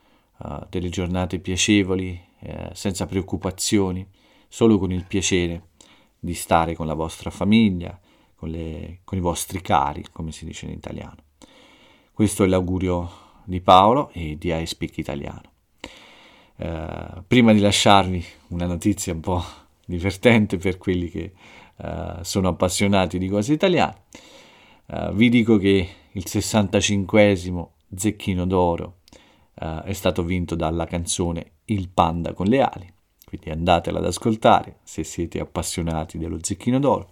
eh, 0.42 0.66
delle 0.70 0.88
giornate 0.88 1.38
piacevoli, 1.38 2.18
eh, 2.38 2.70
senza 2.72 3.04
preoccupazioni, 3.04 4.08
solo 4.48 4.78
con 4.78 4.90
il 4.90 5.04
piacere 5.04 5.72
di 6.18 6.32
stare 6.32 6.74
con 6.74 6.86
la 6.86 6.94
vostra 6.94 7.28
famiglia, 7.28 8.00
con, 8.34 8.48
le, 8.48 9.00
con 9.04 9.18
i 9.18 9.20
vostri 9.20 9.60
cari, 9.60 10.06
come 10.10 10.32
si 10.32 10.46
dice 10.46 10.64
in 10.64 10.72
italiano. 10.72 11.24
Questo 12.10 12.42
è 12.42 12.46
l'augurio 12.46 13.10
di 13.44 13.60
Paolo 13.60 14.08
e 14.14 14.38
di 14.38 14.50
iSpeak 14.50 14.96
Italiano. 14.96 15.51
Uh, 16.62 17.24
prima 17.26 17.52
di 17.52 17.58
lasciarvi 17.58 18.24
una 18.50 18.66
notizia 18.66 19.12
un 19.12 19.18
po' 19.18 19.42
divertente 19.84 20.58
per 20.58 20.78
quelli 20.78 21.10
che 21.10 21.32
uh, 21.78 22.22
sono 22.22 22.50
appassionati 22.50 23.18
di 23.18 23.26
cose 23.26 23.52
italiane, 23.52 24.02
uh, 24.86 25.12
vi 25.12 25.28
dico 25.28 25.56
che 25.56 25.88
il 26.12 26.24
65 26.24 27.36
Zecchino 27.96 28.46
d'Oro 28.46 28.98
è 29.54 29.92
stato 29.92 30.24
vinto 30.24 30.54
dalla 30.54 30.86
canzone 30.86 31.52
Il 31.66 31.88
Panda 31.88 32.32
con 32.32 32.46
le 32.46 32.62
ali, 32.62 32.92
quindi 33.24 33.50
andatela 33.50 33.98
ad 33.98 34.06
ascoltare 34.06 34.78
se 34.82 35.04
siete 35.04 35.40
appassionati 35.40 36.16
dello 36.16 36.38
Zecchino 36.40 36.78
d'Oro 36.78 37.10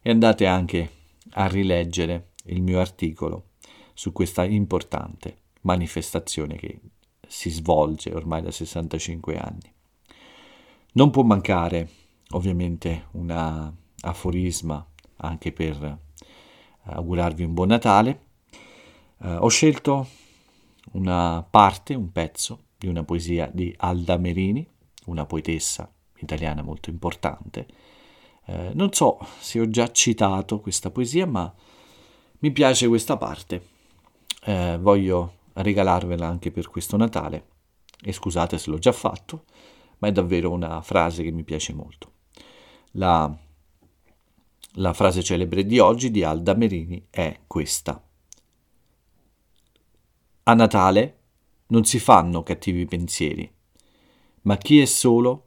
e 0.00 0.10
andate 0.10 0.46
anche 0.46 0.90
a 1.32 1.46
rileggere 1.46 2.30
il 2.44 2.62
mio 2.62 2.80
articolo 2.80 3.50
su 3.94 4.12
questa 4.12 4.44
importante 4.44 5.36
manifestazione 5.62 6.56
che 6.56 6.80
si 7.26 7.50
svolge 7.50 8.12
ormai 8.12 8.42
da 8.42 8.50
65 8.50 9.36
anni. 9.38 9.72
Non 10.92 11.10
può 11.10 11.22
mancare 11.22 11.88
ovviamente 12.30 13.06
un 13.12 13.72
aforisma 14.00 14.86
anche 15.18 15.52
per 15.52 15.82
eh, 15.82 15.98
augurarvi 16.84 17.44
un 17.44 17.54
buon 17.54 17.68
Natale. 17.68 18.24
Uh, 19.18 19.38
ho 19.40 19.48
scelto 19.48 20.06
una 20.92 21.46
parte, 21.48 21.94
un 21.94 22.12
pezzo 22.12 22.64
di 22.76 22.86
una 22.86 23.02
poesia 23.02 23.50
di 23.52 23.74
Alda 23.78 24.18
Merini, 24.18 24.66
una 25.06 25.24
poetessa 25.24 25.90
italiana 26.18 26.62
molto 26.62 26.90
importante, 26.90 27.66
eh, 28.46 28.70
non 28.74 28.92
so 28.92 29.18
se 29.40 29.60
ho 29.60 29.68
già 29.68 29.90
citato 29.90 30.60
questa 30.60 30.90
poesia, 30.90 31.26
ma 31.26 31.52
mi 32.38 32.50
piace 32.52 32.86
questa 32.86 33.16
parte. 33.16 33.74
Eh, 34.44 34.78
voglio 34.80 35.35
regalarvela 35.62 36.26
anche 36.26 36.50
per 36.50 36.68
questo 36.68 36.96
Natale. 36.96 37.46
E 38.02 38.12
scusate 38.12 38.58
se 38.58 38.70
l'ho 38.70 38.78
già 38.78 38.92
fatto, 38.92 39.44
ma 39.98 40.08
è 40.08 40.12
davvero 40.12 40.50
una 40.50 40.80
frase 40.82 41.22
che 41.22 41.30
mi 41.30 41.44
piace 41.44 41.72
molto. 41.72 42.12
La, 42.92 43.34
la 44.74 44.92
frase 44.92 45.22
celebre 45.22 45.64
di 45.64 45.78
oggi 45.78 46.10
di 46.10 46.22
Alda 46.22 46.54
Merini 46.54 47.06
è 47.10 47.40
questa. 47.46 48.02
A 50.44 50.54
Natale 50.54 51.18
non 51.68 51.84
si 51.84 51.98
fanno 51.98 52.42
cattivi 52.42 52.84
pensieri, 52.86 53.50
ma 54.42 54.56
chi 54.56 54.80
è 54.80 54.84
solo 54.84 55.44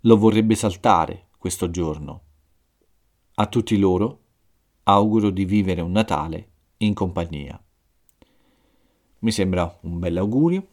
lo 0.00 0.18
vorrebbe 0.18 0.54
saltare 0.54 1.28
questo 1.38 1.70
giorno 1.70 2.22
a 3.36 3.46
tutti 3.46 3.76
loro 3.78 4.20
auguro 4.84 5.30
di 5.30 5.44
vivere 5.44 5.80
un 5.80 5.92
Natale 5.92 6.50
in 6.78 6.92
compagnia. 6.94 7.63
Mi 9.24 9.32
sembra 9.32 9.78
un 9.84 9.98
bel 10.00 10.18
augurio, 10.18 10.66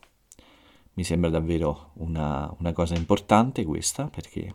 mi 0.96 1.06
sembra 1.06 1.30
davvero 1.30 1.92
una, 1.94 2.54
una 2.60 2.74
cosa 2.74 2.96
importante 2.96 3.64
questa, 3.64 4.08
perché 4.08 4.54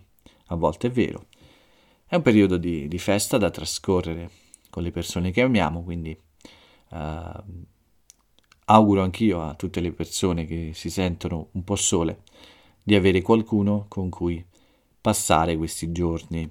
a 0.48 0.54
volte 0.54 0.88
è 0.88 0.90
vero. 0.90 1.28
È 2.04 2.14
un 2.14 2.20
periodo 2.20 2.59
di, 2.59 2.88
di 2.88 2.98
festa 2.98 3.38
da 3.38 3.48
trascorrere 3.48 4.30
con 4.68 4.82
le 4.82 4.90
persone 4.90 5.30
che 5.30 5.40
amiamo, 5.40 5.82
quindi 5.82 6.14
uh, 6.90 7.66
auguro 8.66 9.02
anch'io 9.02 9.40
a 9.40 9.54
tutte 9.54 9.80
le 9.80 9.92
persone 9.92 10.44
che 10.44 10.72
si 10.74 10.90
sentono 10.90 11.48
un 11.52 11.64
po' 11.64 11.76
sole 11.76 12.20
di 12.82 12.94
avere 12.94 13.22
qualcuno 13.22 13.87
con 13.88 14.11
cui 14.11 14.44
passare 15.00 15.56
questi 15.56 15.90
giorni 15.90 16.46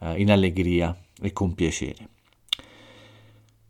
eh, 0.00 0.20
in 0.20 0.28
allegria 0.28 0.98
e 1.22 1.32
con 1.32 1.54
piacere. 1.54 2.08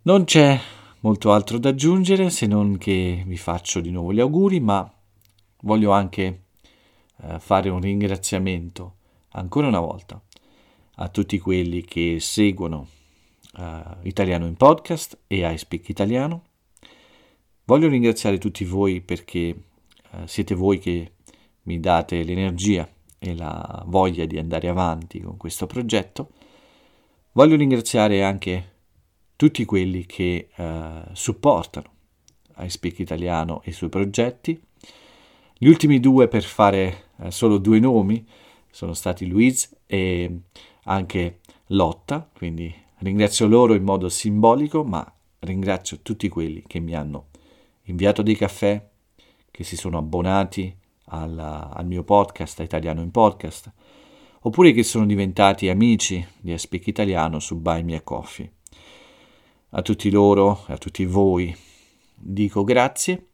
Non 0.05 0.25
c'è 0.25 0.59
molto 1.05 1.33
altro 1.33 1.59
da 1.59 1.69
aggiungere 1.69 2.31
se 2.31 2.47
non 2.47 2.79
che 2.79 3.23
vi 3.27 3.37
faccio 3.37 3.81
di 3.81 3.91
nuovo 3.91 4.13
gli 4.13 4.21
auguri, 4.21 4.59
ma 4.59 4.91
voglio 5.61 5.93
anche 5.93 6.45
eh, 7.23 7.39
fare 7.39 7.69
un 7.69 7.81
ringraziamento 7.81 8.97
ancora 9.33 9.67
una 9.67 9.81
volta 9.81 10.21
a 10.97 11.09
tutti 11.09 11.39
quelli 11.39 11.83
che 11.83 12.19
seguono 12.21 12.89
uh, 13.59 14.07
Italiano 14.07 14.47
in 14.47 14.55
podcast 14.55 15.19
e 15.27 15.53
iSpeak 15.53 15.89
Italiano. 15.89 16.45
Voglio 17.65 17.89
ringraziare 17.89 18.39
tutti 18.39 18.65
voi 18.65 19.01
perché 19.01 19.55
uh, 20.13 20.27
siete 20.27 20.55
voi 20.55 20.79
che 20.79 21.15
mi 21.63 21.81
date 21.81 22.23
l'energia 22.23 22.89
e 23.19 23.35
la 23.35 23.83
voglia 23.87 24.25
di 24.25 24.39
andare 24.39 24.69
avanti 24.69 25.21
con 25.21 25.37
questo 25.37 25.67
progetto. 25.67 26.31
Voglio 27.33 27.57
ringraziare 27.57 28.23
anche 28.23 28.74
tutti 29.37 29.65
quelli 29.65 30.07
che 30.07 30.49
eh, 30.55 31.03
supportano 31.13 31.93
iSpeak 32.59 33.01
Italiano 33.01 33.63
e 33.63 33.71
i 33.71 33.73
suoi 33.73 33.91
progetti. 33.91 34.61
Gli 35.57 35.67
ultimi 35.67 36.01
due, 36.01 36.29
per 36.29 36.43
fare 36.43 37.05
eh, 37.21 37.31
solo 37.31 37.59
due 37.59 37.79
nomi, 37.79 38.27
sono 38.71 38.93
stati 38.93 39.27
Luiz 39.27 39.75
e 39.87 40.41
anche 40.85 41.41
Lotta, 41.69 42.29
quindi 42.33 42.75
ringrazio 42.99 43.47
loro 43.47 43.75
in 43.75 43.85
modo 43.85 44.09
simbolico, 44.09 44.85
ma 44.85 45.11
ringrazio 45.41 46.01
tutti 46.03 46.29
quelli 46.29 46.63
che 46.67 46.81
mi 46.81 46.95
hanno 46.95 47.27
inviato 47.85 48.23
dei 48.23 48.37
caffè, 48.37 48.85
che 49.51 49.65
si 49.65 49.77
sono 49.77 49.99
abbonati 49.99 50.75
alla, 51.07 51.71
al 51.73 51.87
mio 51.87 52.03
podcast, 52.03 52.61
Italiano 52.61 53.03
in 53.03 53.11
Podcast, 53.11 53.73
oppure 54.41 54.73
che 54.73 54.83
sono 54.83 55.07
diventati 55.07 55.69
amici 55.69 56.27
di 56.41 56.53
Aspic 56.53 56.87
Italiano 56.89 57.39
su 57.39 57.61
Buy 57.61 57.83
Me 57.83 57.97
a 57.97 58.01
Coffee. 58.01 58.51
A 59.77 59.83
tutti 59.83 60.11
loro, 60.11 60.65
a 60.67 60.79
tutti 60.79 61.05
voi, 61.05 61.55
dico 62.15 62.65
grazie. 62.65 63.29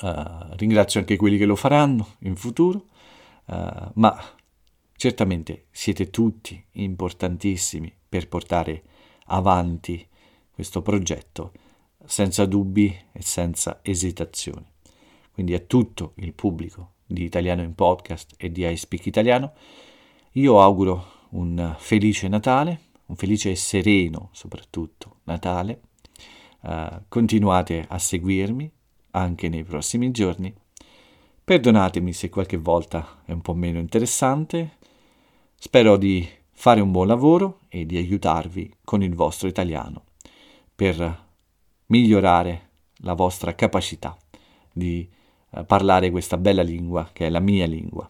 Uh, 0.00 0.54
ringrazio 0.56 1.00
anche 1.00 1.16
quelli 1.16 1.38
che 1.38 1.44
lo 1.44 1.56
faranno 1.56 2.16
in 2.20 2.36
futuro, 2.36 2.86
uh, 3.46 3.90
ma 3.94 4.16
certamente 4.96 5.66
siete 5.70 6.10
tutti 6.10 6.62
importantissimi 6.72 7.92
per 8.08 8.28
portare 8.28 8.82
avanti 9.26 10.06
questo 10.50 10.82
progetto 10.82 11.52
senza 12.04 12.46
dubbi 12.46 12.96
e 13.12 13.22
senza 13.22 13.80
esitazioni 13.82 14.76
quindi 15.38 15.54
a 15.54 15.60
tutto 15.60 16.14
il 16.16 16.32
pubblico 16.32 16.94
di 17.06 17.22
Italiano 17.22 17.62
in 17.62 17.76
Podcast 17.76 18.34
e 18.36 18.50
di 18.50 18.68
iSpeak 18.68 19.06
Italiano, 19.06 19.52
io 20.32 20.60
auguro 20.60 21.12
un 21.28 21.76
felice 21.78 22.26
Natale, 22.26 22.80
un 23.08 23.16
felice 23.16 23.50
e 23.50 23.56
sereno 23.56 24.30
soprattutto 24.32 25.20
Natale. 25.24 25.80
Uh, 26.60 27.02
continuate 27.08 27.84
a 27.88 27.98
seguirmi 27.98 28.70
anche 29.12 29.48
nei 29.48 29.64
prossimi 29.64 30.10
giorni. 30.10 30.52
Perdonatemi 31.44 32.12
se 32.12 32.28
qualche 32.28 32.56
volta 32.56 33.22
è 33.24 33.32
un 33.32 33.40
po' 33.40 33.54
meno 33.54 33.78
interessante. 33.78 34.76
Spero 35.54 35.96
di 35.96 36.28
fare 36.50 36.80
un 36.80 36.90
buon 36.90 37.06
lavoro 37.06 37.60
e 37.68 37.86
di 37.86 37.96
aiutarvi 37.96 38.74
con 38.84 39.02
il 39.02 39.14
vostro 39.14 39.48
italiano 39.48 40.04
per 40.74 41.26
migliorare 41.86 42.70
la 42.98 43.14
vostra 43.14 43.54
capacità 43.54 44.16
di 44.72 45.08
eh, 45.50 45.64
parlare 45.64 46.10
questa 46.10 46.36
bella 46.36 46.62
lingua 46.62 47.08
che 47.12 47.26
è 47.26 47.30
la 47.30 47.40
mia 47.40 47.66
lingua. 47.66 48.08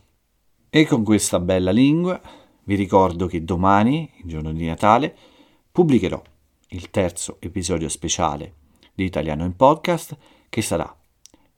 E 0.71 0.87
con 0.87 1.05
questa 1.05 1.41
bella 1.41 1.71
lingua 1.71 2.21
vi 2.69 2.75
ricordo 2.75 3.27
che 3.27 3.45
domani, 3.45 4.11
il 4.19 4.29
giorno 4.29 4.53
di 4.53 4.67
Natale, 4.67 5.17
pubblicherò 5.73 6.23
il 6.69 6.91
terzo 6.91 7.39
episodio 7.41 7.89
speciale 7.89 8.57
di 8.93 9.05
Italiano 9.05 9.47
in 9.47 9.57
Podcast, 9.57 10.15
che 10.51 10.61
sarà 10.61 10.95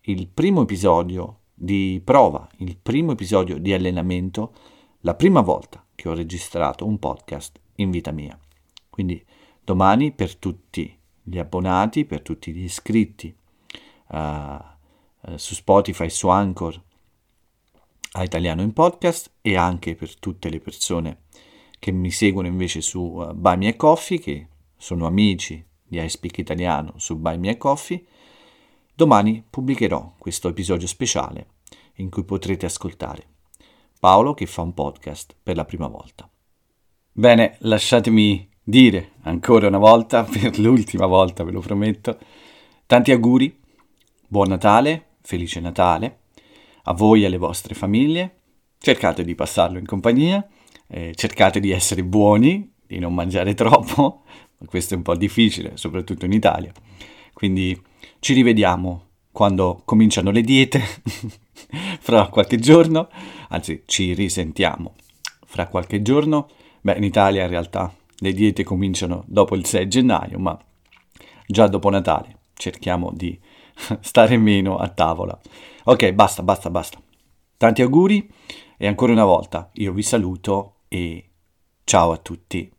il 0.02 0.28
primo 0.28 0.62
episodio 0.62 1.38
di 1.52 2.00
prova, 2.04 2.48
il 2.58 2.76
primo 2.76 3.10
episodio 3.10 3.58
di 3.58 3.72
allenamento, 3.72 4.54
la 5.00 5.16
prima 5.16 5.40
volta 5.40 5.84
che 5.96 6.08
ho 6.08 6.14
registrato 6.14 6.86
un 6.86 7.00
podcast 7.00 7.58
in 7.76 7.90
vita 7.90 8.12
mia. 8.12 8.38
Quindi 8.88 9.20
domani 9.64 10.12
per 10.12 10.36
tutti 10.36 10.96
gli 11.20 11.38
abbonati, 11.40 12.04
per 12.04 12.22
tutti 12.22 12.52
gli 12.52 12.62
iscritti 12.62 13.34
uh, 14.10 15.34
su 15.34 15.54
Spotify, 15.54 16.08
su 16.08 16.28
Anchor 16.28 16.80
a 18.12 18.24
Italiano 18.24 18.62
in 18.62 18.72
Podcast 18.72 19.30
e 19.40 19.56
anche 19.56 19.94
per 19.94 20.18
tutte 20.18 20.48
le 20.48 20.58
persone 20.58 21.22
che 21.78 21.92
mi 21.92 22.10
seguono 22.10 22.48
invece 22.48 22.80
su 22.80 23.00
uh, 23.00 23.32
Buy 23.32 23.56
Me 23.56 23.68
a 23.68 23.76
Coffee, 23.76 24.18
che 24.18 24.46
sono 24.76 25.06
amici 25.06 25.64
di 25.82 26.02
iSpeak 26.02 26.38
Italiano 26.38 26.94
su 26.96 27.16
Buy 27.16 27.38
Me 27.38 27.50
a 27.50 27.56
Coffee. 27.56 28.04
Domani 28.94 29.44
pubblicherò 29.48 30.14
questo 30.18 30.48
episodio 30.48 30.86
speciale 30.86 31.46
in 31.96 32.10
cui 32.10 32.24
potrete 32.24 32.66
ascoltare 32.66 33.26
Paolo 33.98 34.34
che 34.34 34.46
fa 34.46 34.62
un 34.62 34.74
podcast 34.74 35.36
per 35.42 35.56
la 35.56 35.64
prima 35.64 35.86
volta. 35.86 36.28
Bene, 37.12 37.56
lasciatemi 37.60 38.48
dire 38.62 39.12
ancora 39.22 39.66
una 39.68 39.78
volta, 39.78 40.24
per 40.30 40.58
l'ultima 40.58 41.06
volta 41.06 41.44
ve 41.44 41.52
lo 41.52 41.60
prometto, 41.60 42.18
tanti 42.86 43.12
auguri, 43.12 43.58
buon 44.26 44.48
Natale, 44.48 45.16
felice 45.20 45.60
Natale, 45.60 46.19
a 46.84 46.92
voi 46.92 47.22
e 47.22 47.26
alle 47.26 47.36
vostre 47.36 47.74
famiglie, 47.74 48.40
cercate 48.78 49.24
di 49.24 49.34
passarlo 49.34 49.78
in 49.78 49.86
compagnia, 49.86 50.46
eh, 50.88 51.12
cercate 51.14 51.60
di 51.60 51.70
essere 51.70 52.02
buoni, 52.02 52.72
di 52.86 52.98
non 52.98 53.14
mangiare 53.14 53.54
troppo, 53.54 54.22
questo 54.66 54.94
è 54.94 54.96
un 54.96 55.02
po' 55.02 55.16
difficile, 55.16 55.72
soprattutto 55.76 56.24
in 56.24 56.32
Italia, 56.32 56.72
quindi 57.32 57.80
ci 58.18 58.34
rivediamo 58.34 59.06
quando 59.32 59.82
cominciano 59.84 60.30
le 60.30 60.42
diete, 60.42 60.80
fra 62.00 62.28
qualche 62.28 62.58
giorno, 62.58 63.08
anzi 63.48 63.82
ci 63.86 64.12
risentiamo 64.14 64.94
fra 65.46 65.66
qualche 65.66 66.02
giorno, 66.02 66.48
beh 66.80 66.96
in 66.96 67.04
Italia 67.04 67.42
in 67.42 67.48
realtà 67.48 67.92
le 68.18 68.32
diete 68.32 68.64
cominciano 68.64 69.24
dopo 69.26 69.54
il 69.54 69.64
6 69.64 69.88
gennaio, 69.88 70.38
ma 70.38 70.58
già 71.46 71.66
dopo 71.66 71.90
Natale 71.90 72.38
cerchiamo 72.54 73.10
di 73.12 73.38
stare 74.00 74.36
meno 74.36 74.76
a 74.76 74.88
tavola. 74.88 75.38
Ok, 75.84 76.12
basta, 76.12 76.42
basta, 76.42 76.70
basta. 76.70 76.98
Tanti 77.56 77.82
auguri 77.82 78.28
e 78.76 78.86
ancora 78.86 79.12
una 79.12 79.24
volta 79.24 79.70
io 79.74 79.92
vi 79.92 80.02
saluto 80.02 80.80
e 80.88 81.30
ciao 81.84 82.12
a 82.12 82.16
tutti. 82.18 82.70